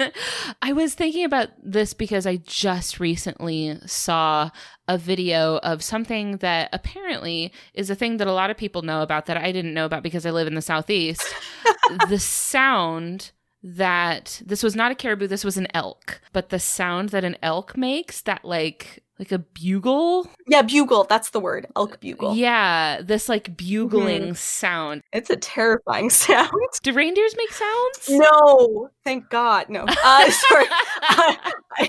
[0.62, 4.50] I was thinking about this because I just recently saw
[4.86, 9.00] a video of something that apparently is a thing that a lot of people know
[9.00, 11.26] about that I didn't know about because I live in the Southeast.
[12.08, 13.32] the sound
[13.68, 17.36] that this was not a caribou, this was an elk, but the sound that an
[17.42, 20.28] elk makes, that like like a bugle.
[20.46, 21.66] yeah, bugle, that's the word.
[21.74, 22.36] Elk bugle.
[22.36, 25.02] Yeah, this like bugling sound.
[25.12, 26.50] It's a terrifying sound.
[26.82, 28.08] Do reindeers make sounds?
[28.10, 29.68] No, thank God.
[29.70, 29.84] No.
[29.88, 30.66] Uh, sorry.
[31.02, 31.88] I-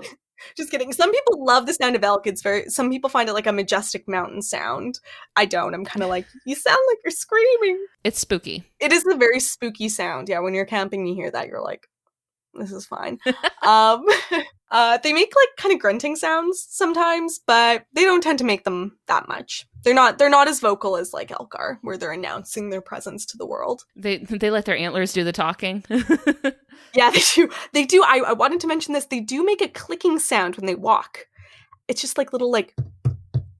[0.56, 0.93] just kidding.
[0.93, 2.28] Some people love the sound of elk.
[2.28, 2.70] It's very.
[2.70, 5.00] Some people find it like a majestic mountain sound.
[5.36, 5.74] I don't.
[5.74, 7.86] I'm kind of like, you sound like you're screaming.
[8.04, 8.64] It's spooky.
[8.80, 10.30] It is a very spooky sound.
[10.30, 11.88] Yeah, when you're camping, you hear that, you're like,
[12.54, 13.20] this is fine.
[13.66, 14.06] um,
[14.72, 18.63] uh, they make like kind of grunting sounds sometimes, but they don't tend to make
[18.63, 19.68] them that much.
[19.84, 20.18] They're not.
[20.18, 23.45] They're not as vocal as like elk are, where they're announcing their presence to the
[23.45, 23.86] world.
[23.95, 25.84] They they let their antlers do the talking.
[26.93, 27.49] Yeah, they do.
[27.74, 28.03] They do.
[28.03, 29.05] I, I wanted to mention this.
[29.05, 31.28] They do make a clicking sound when they walk.
[31.88, 32.76] It's just like little like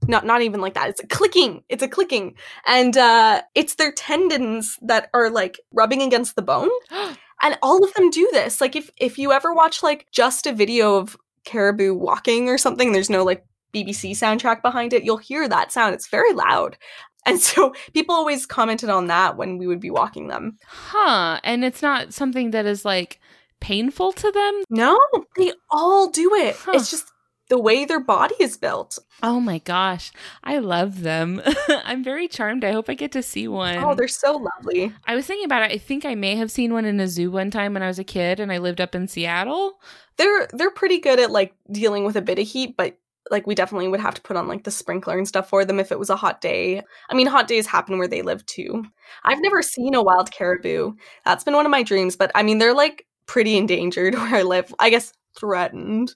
[0.08, 0.89] not not even like that.
[0.89, 1.64] It's a clicking.
[1.70, 2.36] It's a clicking.
[2.66, 6.70] And uh it's their tendons that are like rubbing against the bone.
[7.42, 8.62] And all of them do this.
[8.62, 12.92] Like if if you ever watch like just a video of caribou walking or something,
[12.92, 15.94] there's no like BBC soundtrack behind it, you'll hear that sound.
[15.94, 16.78] It's very loud.
[17.26, 20.58] And so people always commented on that when we would be walking them.
[20.66, 21.40] Huh.
[21.44, 23.20] And it's not something that is like
[23.60, 24.64] painful to them?
[24.70, 25.00] No,
[25.36, 26.56] they all do it.
[26.56, 26.74] Huh.
[26.76, 27.12] It's just
[27.50, 29.00] the way their body is built.
[29.24, 30.12] Oh my gosh.
[30.43, 31.41] I love them.
[31.70, 32.64] I'm very charmed.
[32.64, 33.78] I hope I get to see oh, one.
[33.78, 34.93] Oh, they're so lovely.
[35.06, 35.72] I was thinking about it.
[35.72, 38.00] I think I may have seen one in a zoo one time when I was
[38.00, 39.80] a kid and I lived up in Seattle.
[40.18, 42.98] They're they're pretty good at like dealing with a bit of heat, but
[43.30, 45.80] like we definitely would have to put on like the sprinkler and stuff for them
[45.80, 46.82] if it was a hot day.
[47.10, 48.86] I mean, hot days happen where they live too.
[49.24, 50.93] I've never seen a wild caribou.
[51.26, 54.41] That's been one of my dreams, but I mean, they're like pretty endangered where I
[54.43, 54.74] live.
[54.80, 56.14] I guess threatened.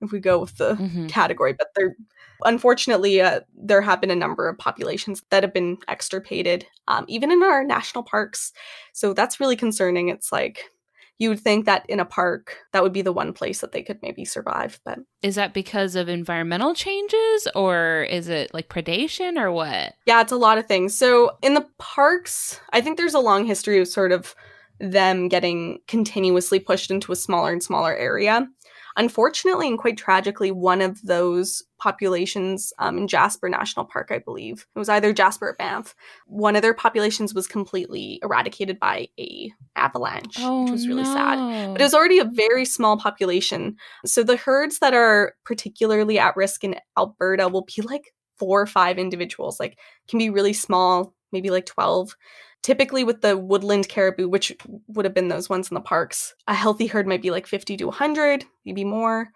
[0.00, 1.08] If we go with the Mhm.
[1.08, 1.52] category.
[1.52, 1.96] But there,
[2.44, 7.30] unfortunately, uh, there have been a number of populations that have been extirpated, um, even
[7.30, 8.52] in our national parks.
[8.92, 10.08] So that's really concerning.
[10.08, 10.70] It's like
[11.18, 13.82] you would think that in a park that would be the one place that they
[13.82, 19.38] could maybe survive, but Is that because of environmental changes or is it like predation
[19.40, 19.94] or what?
[20.06, 20.92] Yeah, it's a lot of things.
[20.96, 24.34] So in the parks, I think there's a long history of sort of
[24.80, 28.48] them getting continuously pushed into a smaller and smaller area.
[28.96, 34.66] Unfortunately, and quite tragically, one of those populations um, in Jasper National Park, I believe,
[34.74, 39.52] it was either Jasper or Banff, one of their populations was completely eradicated by a
[39.74, 41.72] avalanche, which was really sad.
[41.72, 43.76] But it was already a very small population.
[44.06, 48.66] So the herds that are particularly at risk in Alberta will be like four or
[48.66, 49.76] five individuals, like
[50.08, 52.16] can be really small, maybe like 12.
[52.64, 54.56] Typically with the woodland caribou, which
[54.88, 57.76] would have been those ones in the parks, a healthy herd might be like 50
[57.76, 59.28] to 100, maybe more.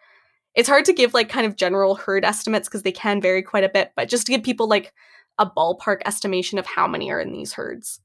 [0.54, 3.64] It's hard to give like kind of general herd estimates because they can vary quite
[3.64, 4.94] a bit, but just to give people like
[5.38, 8.00] a ballpark estimation of how many are in these herds.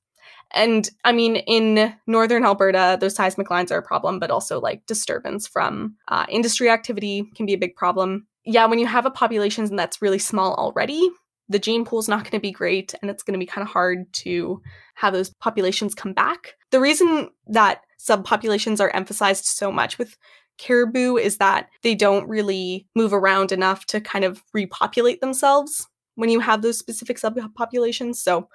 [0.52, 4.86] And I mean, in northern Alberta, those seismic lines are a problem, but also like
[4.88, 8.28] disturbance from uh, industry activity can be a big problem.
[8.44, 11.10] Yeah, when you have a population that's really small already,
[11.54, 13.66] the gene pool is not going to be great and it's going to be kind
[13.66, 14.62] of hard to
[14.96, 16.56] have those populations come back.
[16.72, 20.18] The reason that subpopulations are emphasized so much with
[20.58, 26.30] caribou is that they don't really move around enough to kind of repopulate themselves when
[26.30, 28.16] you have those specific subpopulations.
[28.16, 28.50] So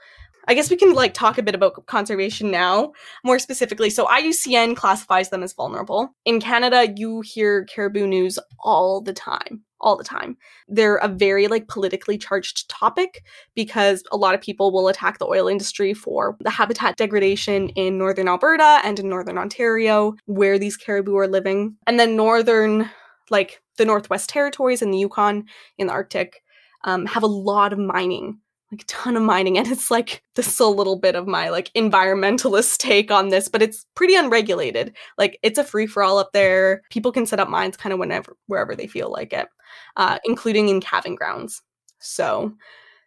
[0.49, 2.92] I guess we can like talk a bit about conservation now,
[3.22, 3.90] more specifically.
[3.90, 6.14] So IUCN classifies them as vulnerable.
[6.24, 10.38] In Canada, you hear caribou news all the time, all the time.
[10.66, 13.22] They're a very like politically charged topic
[13.55, 17.99] because a lot of people will attack the oil industry for the habitat degradation in
[17.99, 21.76] northern Alberta and in northern Ontario where these caribou are living.
[21.86, 22.88] And then northern
[23.28, 25.44] like the Northwest Territories and the Yukon
[25.76, 26.42] in the Arctic
[26.84, 28.38] um, have a lot of mining
[28.70, 31.48] like a ton of mining and it's like this is a little bit of my
[31.48, 34.94] like environmentalist take on this but it's pretty unregulated.
[35.16, 36.82] Like it's a free for all up there.
[36.90, 39.48] People can set up mines kind of whenever wherever they feel like it
[39.96, 41.62] uh, including in calving grounds.
[41.98, 42.52] So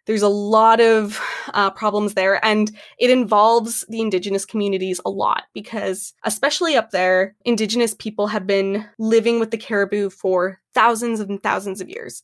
[0.06, 1.20] there's a lot of
[1.54, 7.36] uh, problems there and it involves the indigenous communities a lot because especially up there
[7.44, 12.22] indigenous people have been living with the caribou for thousands and thousands of years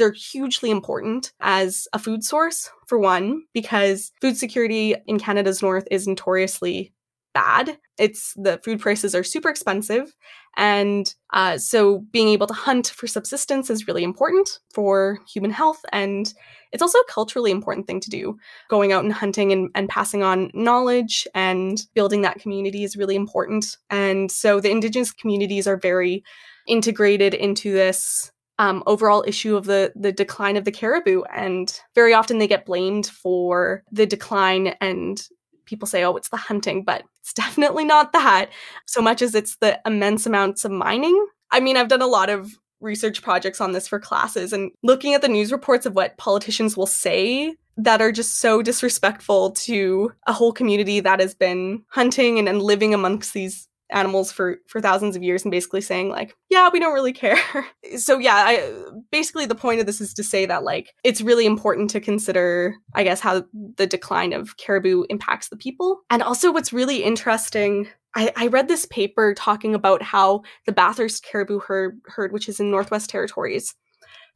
[0.00, 5.86] they're hugely important as a food source, for one, because food security in Canada's north
[5.90, 6.92] is notoriously
[7.34, 7.78] bad.
[7.98, 10.16] It's the food prices are super expensive.
[10.56, 15.80] And uh, so being able to hunt for subsistence is really important for human health.
[15.92, 16.32] And
[16.72, 18.36] it's also a culturally important thing to do.
[18.68, 23.16] Going out and hunting and, and passing on knowledge and building that community is really
[23.16, 23.76] important.
[23.90, 26.24] And so the Indigenous communities are very
[26.66, 32.12] integrated into this um, overall issue of the the decline of the caribou, and very
[32.12, 34.74] often they get blamed for the decline.
[34.82, 35.20] And
[35.64, 38.50] people say, "Oh, it's the hunting," but it's definitely not that.
[38.86, 41.26] So much as it's the immense amounts of mining.
[41.50, 45.14] I mean, I've done a lot of research projects on this for classes, and looking
[45.14, 50.12] at the news reports of what politicians will say that are just so disrespectful to
[50.26, 54.80] a whole community that has been hunting and, and living amongst these animals for for
[54.80, 57.38] thousands of years and basically saying like yeah we don't really care.
[57.96, 58.72] So yeah i
[59.10, 62.76] basically the point of this is to say that like it's really important to consider
[62.94, 63.44] i guess how
[63.76, 66.00] the decline of caribou impacts the people.
[66.10, 71.24] And also what's really interesting I, I read this paper talking about how the Bathurst
[71.24, 73.74] caribou herd, herd, which is in Northwest Territories,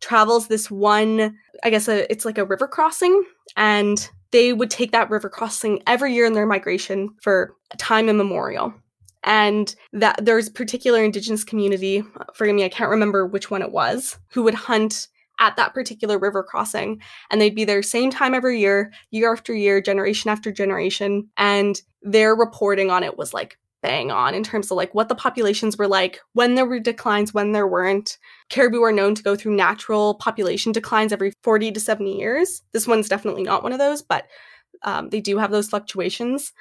[0.00, 3.24] travels this one, I guess a, it's like a river crossing,
[3.57, 8.74] and they would take that river crossing every year in their migration for time immemorial
[9.25, 12.03] and that there's particular indigenous community
[12.35, 15.09] forgive me i can't remember which one it was who would hunt
[15.41, 17.01] at that particular river crossing
[17.31, 21.83] and they'd be there same time every year year after year generation after generation and
[22.03, 25.77] their reporting on it was like bang on in terms of like what the populations
[25.77, 28.16] were like when there were declines when there weren't.
[28.49, 32.62] Caribou are known to go through natural population declines every 40 to 70 years.
[32.72, 34.25] This one's definitely not one of those but
[34.85, 36.55] um, they do have those fluctuations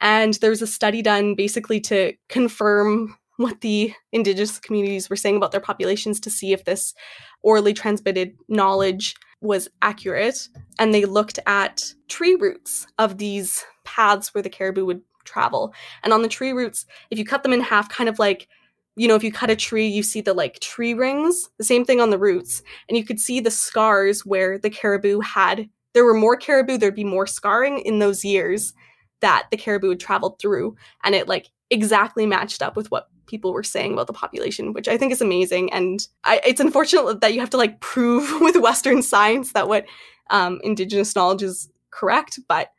[0.00, 5.36] and there was a study done basically to confirm what the indigenous communities were saying
[5.36, 6.94] about their populations to see if this
[7.42, 10.48] orally transmitted knowledge was accurate.
[10.78, 15.72] And they looked at tree roots of these paths where the caribou would travel.
[16.02, 18.48] And on the tree roots, if you cut them in half, kind of like
[18.96, 21.84] you know, if you cut a tree, you see the like tree rings, the same
[21.84, 22.62] thing on the roots.
[22.88, 26.94] And you could see the scars where the caribou had, there were more caribou, there'd
[26.94, 28.74] be more scarring in those years
[29.20, 33.52] that the caribou had traveled through and it like exactly matched up with what people
[33.52, 35.72] were saying about the population, which I think is amazing.
[35.72, 39.86] And I, it's unfortunate that you have to like prove with Western science that what
[40.30, 42.70] um, indigenous knowledge is correct, but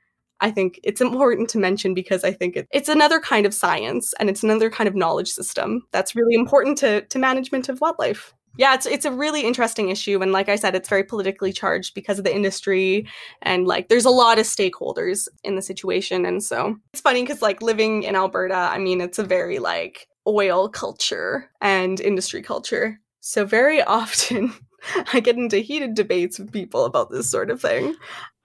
[0.41, 4.13] I think it's important to mention because I think it, it's another kind of science
[4.19, 8.33] and it's another kind of knowledge system that's really important to, to management of wildlife.
[8.57, 11.93] Yeah, it's it's a really interesting issue and like I said it's very politically charged
[11.93, 13.07] because of the industry
[13.41, 17.41] and like there's a lot of stakeholders in the situation and so it's funny cuz
[17.41, 22.99] like living in Alberta, I mean it's a very like oil culture and industry culture.
[23.21, 24.53] So very often
[25.13, 27.95] I get into heated debates with people about this sort of thing.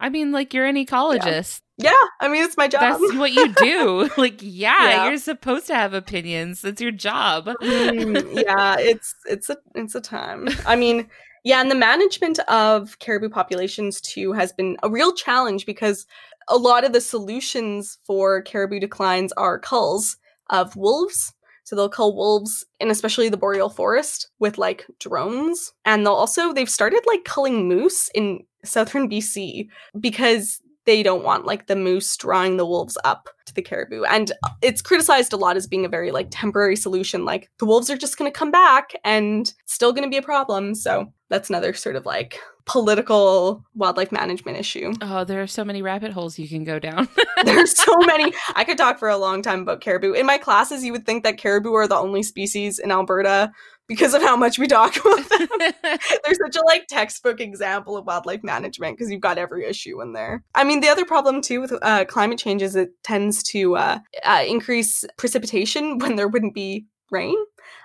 [0.00, 1.60] I mean, like you're an ecologist.
[1.78, 2.80] Yeah, I mean it's my job.
[2.80, 4.10] That's what you do.
[4.16, 5.08] like, yeah, Yeah.
[5.08, 6.62] you're supposed to have opinions.
[6.62, 7.46] That's your job.
[7.62, 10.48] Mm, yeah, it's it's a it's a time.
[10.66, 11.08] I mean,
[11.44, 16.06] yeah, and the management of caribou populations too has been a real challenge because
[16.48, 20.16] a lot of the solutions for caribou declines are culls
[20.50, 21.32] of wolves.
[21.66, 25.72] So they'll cull wolves in especially the boreal forest with like drones.
[25.84, 29.66] And they'll also they've started like culling moose in southern BC
[29.98, 34.04] because they don't want like the moose drawing the wolves up to the caribou.
[34.04, 34.30] And
[34.62, 37.24] it's criticized a lot as being a very like temporary solution.
[37.24, 40.22] Like the wolves are just going to come back and still going to be a
[40.22, 40.76] problem.
[40.76, 44.92] So that's another sort of like political wildlife management issue.
[45.00, 47.08] Oh, there are so many rabbit holes you can go down.
[47.44, 48.32] There's so many.
[48.54, 50.12] I could talk for a long time about caribou.
[50.12, 53.52] In my classes, you would think that caribou are the only species in Alberta
[53.88, 55.48] because of how much we talk about them.
[55.82, 60.12] They're such a like textbook example of wildlife management because you've got every issue in
[60.12, 60.42] there.
[60.54, 63.98] I mean, the other problem too with uh, climate change is it tends to uh,
[64.24, 67.36] uh, increase precipitation when there wouldn't be rain.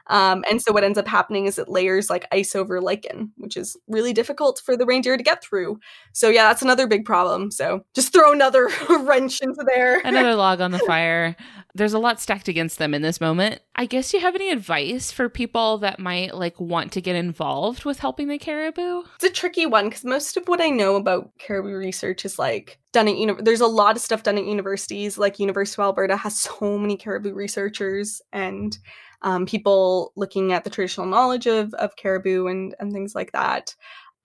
[0.08, 3.56] Um, and so what ends up happening is it layers like ice over lichen, which
[3.56, 5.80] is really difficult for the reindeer to get through.
[6.14, 7.52] So yeah, that's another big problem.
[7.52, 10.00] So just throw another wrench into there.
[10.02, 11.36] Another log on the fire.
[11.74, 13.62] There's a lot stacked against them in this moment.
[13.76, 17.86] I guess you have any advice for people that might like want to get involved
[17.86, 19.04] with helping the caribou?
[19.16, 22.80] It's a tricky one because most of what I know about caribou research is like
[22.92, 25.18] done at uni- there's a lot of stuff done at universities.
[25.18, 28.78] Like University of Alberta has so many caribou researchers and
[29.22, 33.76] um, people looking at the traditional knowledge of of caribou and and things like that.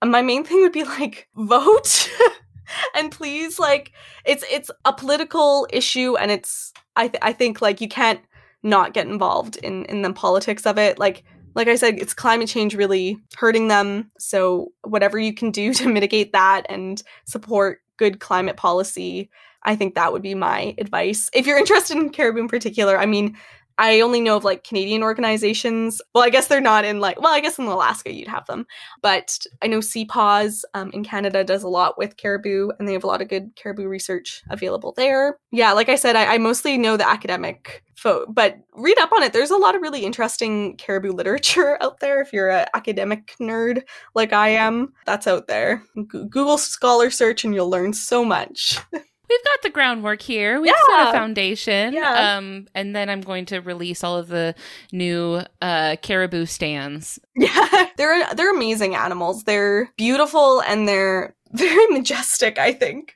[0.01, 2.09] And my main thing would be like vote.
[2.95, 3.93] and please like
[4.25, 8.19] it's it's a political issue and it's I th- I think like you can't
[8.63, 11.23] not get involved in in the politics of it like
[11.57, 14.11] like I said, it's climate change really hurting them.
[14.19, 19.29] So, whatever you can do to mitigate that and support good climate policy,
[19.63, 21.31] I think that would be my advice.
[21.33, 23.35] If you're interested in caribou in particular, I mean,
[23.77, 26.01] I only know of like Canadian organizations.
[26.13, 28.65] Well, I guess they're not in like, well, I guess in Alaska you'd have them.
[29.01, 33.03] But I know CPAWS um, in Canada does a lot with caribou and they have
[33.03, 35.37] a lot of good caribou research available there.
[35.51, 39.23] Yeah, like I said, I, I mostly know the academic fo- but read up on
[39.23, 39.33] it.
[39.33, 42.21] There's a lot of really interesting caribou literature out there.
[42.21, 43.83] If you're an academic nerd
[44.15, 45.83] like I am, that's out there.
[46.07, 48.79] Google Scholar search and you'll learn so much.
[49.29, 50.61] We've got the groundwork here.
[50.61, 51.05] We've Yeah.
[51.05, 51.93] set a foundation.
[51.93, 52.37] Yeah.
[52.37, 54.55] Um, and then I'm going to release all of the
[54.91, 57.19] new uh, caribou stands.
[57.35, 59.43] Yeah, they're they're amazing animals.
[59.43, 62.57] They're beautiful and they're very majestic.
[62.57, 63.15] I think.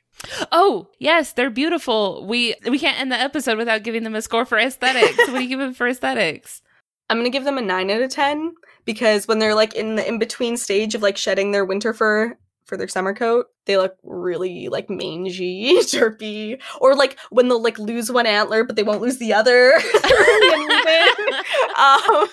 [0.52, 2.26] Oh, yes, they're beautiful.
[2.26, 5.16] We we can't end the episode without giving them a score for aesthetics.
[5.16, 6.60] what do you give them for aesthetics?
[7.10, 8.52] I'm gonna give them a nine out of ten
[8.84, 12.38] because when they're like in the in between stage of like shedding their winter fur
[12.72, 17.78] for their summer coat, they look really like mangy, derpy, or like when they'll like
[17.78, 19.74] lose one antler but they won't lose the other.
[20.02, 21.44] They're really uneven.
[21.76, 22.28] um,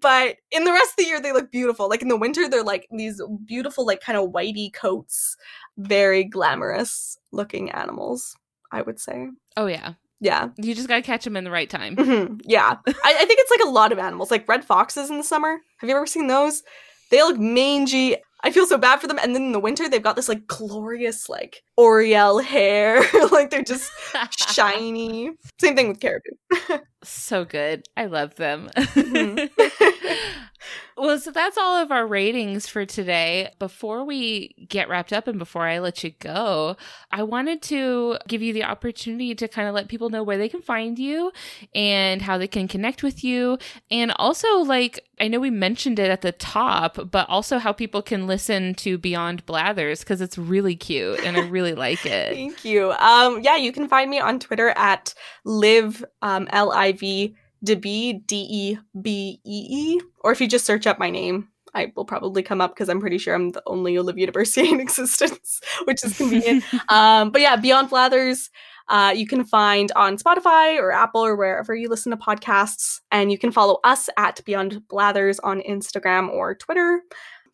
[0.00, 1.90] but in the rest of the year, they look beautiful.
[1.90, 5.36] Like in the winter, they're like these beautiful, like kind of whitey coats,
[5.76, 8.34] very glamorous looking animals.
[8.70, 9.28] I would say,
[9.58, 10.48] Oh yeah, yeah.
[10.56, 11.96] you just gotta catch them in the right time.
[11.96, 12.76] Mhm, Yeah.
[12.86, 15.58] I, I think it's like a lot of animals, like red foxes in the summer.
[15.80, 16.62] Have you ever seen those?
[17.10, 18.16] They look mangy.
[18.42, 19.18] I feel so bad for them.
[19.22, 23.02] And then in the winter, they've got this like glorious, like Ariel hair.
[23.32, 23.90] like they're just
[24.54, 25.30] shiny.
[25.60, 26.30] Same thing with caribou.
[27.02, 27.86] so good.
[27.96, 28.70] I love them.
[28.76, 29.50] Mhm.
[30.96, 33.52] well, so that's all of our ratings for today.
[33.58, 36.76] Before we get wrapped up and before I let you go,
[37.10, 40.48] I wanted to give you the opportunity to kind of let people know where they
[40.48, 41.32] can find you
[41.74, 43.58] and how they can connect with you.
[43.90, 48.02] And also, like, I know we mentioned it at the top, but also how people
[48.02, 52.34] can listen to Beyond Blathers because it's really cute and I really like it.
[52.34, 52.92] Thank you.
[52.92, 57.34] Um, yeah, you can find me on Twitter at live um, L I V
[57.64, 61.48] D B D E B E E, or if you just search up my name,
[61.74, 64.80] I will probably come up because I'm pretty sure I'm the only Olivia deBourcier in
[64.80, 66.64] existence, which is convenient.
[66.88, 68.50] um, but yeah, Beyond Blathers.
[68.88, 73.00] uh, you can find on Spotify or Apple or wherever you listen to podcasts.
[73.10, 77.00] And you can follow us at Beyond Blathers on Instagram or Twitter.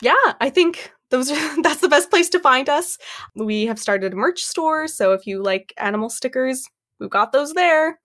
[0.02, 2.98] Yeah, I think those are, that's the best place to find us.
[3.34, 6.66] We have started a merch store, so if you like animal stickers,
[6.98, 7.98] we've got those there.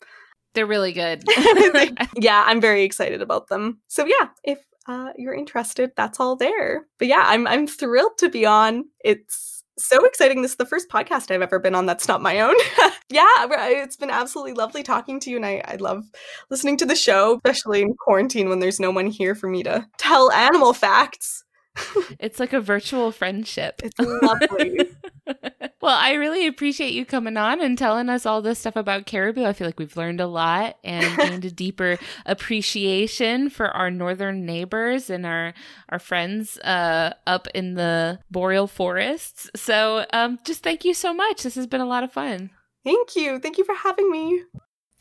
[0.54, 1.24] They're really good.
[2.16, 3.80] yeah, I'm very excited about them.
[3.88, 6.86] So yeah, if uh, you're interested, that's all there.
[6.99, 8.86] But yeah, I'm I'm thrilled to be on.
[9.04, 10.41] It's so exciting.
[10.41, 12.56] This is the first podcast I've ever been on that's not my own.
[13.10, 16.04] yeah, it's been absolutely lovely talking to you, and I, I love
[16.49, 19.88] listening to the show, especially in quarantine when there's no one here for me to
[19.97, 21.43] tell animal facts.
[22.20, 23.82] it's like a virtual friendship.
[23.84, 24.90] It's lovely.
[25.82, 29.46] well, I really appreciate you coming on and telling us all this stuff about caribou.
[29.46, 34.46] I feel like we've learned a lot and gained a deeper appreciation for our northern
[34.46, 35.54] neighbors and our
[35.90, 39.50] our friends uh, up in the boreal forests.
[39.56, 41.44] So, um, just thank you so much.
[41.44, 42.52] This has been a lot of fun.
[42.84, 43.40] Thank you.
[43.40, 44.44] Thank you for having me.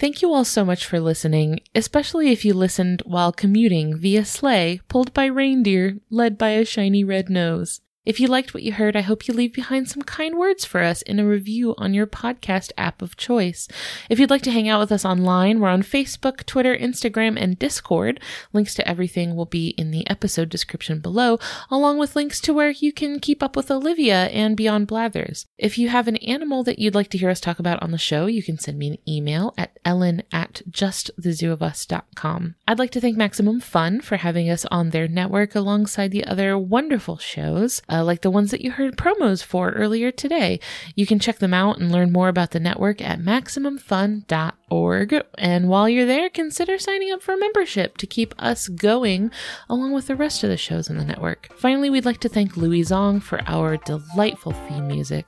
[0.02, 4.80] Thank you all so much for listening, especially if you listened while commuting via sleigh
[4.88, 7.80] pulled by reindeer led by a shiny red nose.
[8.04, 10.82] If you liked what you heard, I hope you leave behind some kind words for
[10.82, 13.68] us in a review on your podcast app of choice.
[14.10, 17.56] If you'd like to hang out with us online, we're on Facebook, Twitter, Instagram, and
[17.56, 18.18] Discord.
[18.52, 21.38] Links to everything will be in the episode description below,
[21.70, 25.46] along with links to where you can keep up with Olivia and Beyond Blathers.
[25.56, 27.98] If you have an animal that you'd like to hear us talk about on the
[27.98, 32.56] show, you can send me an email at ellen at justthezooofus.com.
[32.66, 36.58] I'd like to thank Maximum Fun for having us on their network alongside the other
[36.58, 40.58] wonderful shows uh, like the ones that you heard promos for earlier today.
[40.94, 45.24] You can check them out and learn more about the network at MaximumFun.org.
[45.36, 49.30] And while you're there, consider signing up for a membership to keep us going
[49.68, 51.50] along with the rest of the shows in the network.
[51.56, 55.26] Finally, we'd like to thank Louis Zong for our delightful theme music.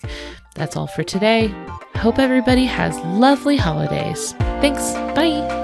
[0.54, 1.48] That's all for today.
[1.96, 4.32] Hope everybody has lovely holidays.
[4.60, 4.92] Thanks.
[5.14, 5.63] Bye.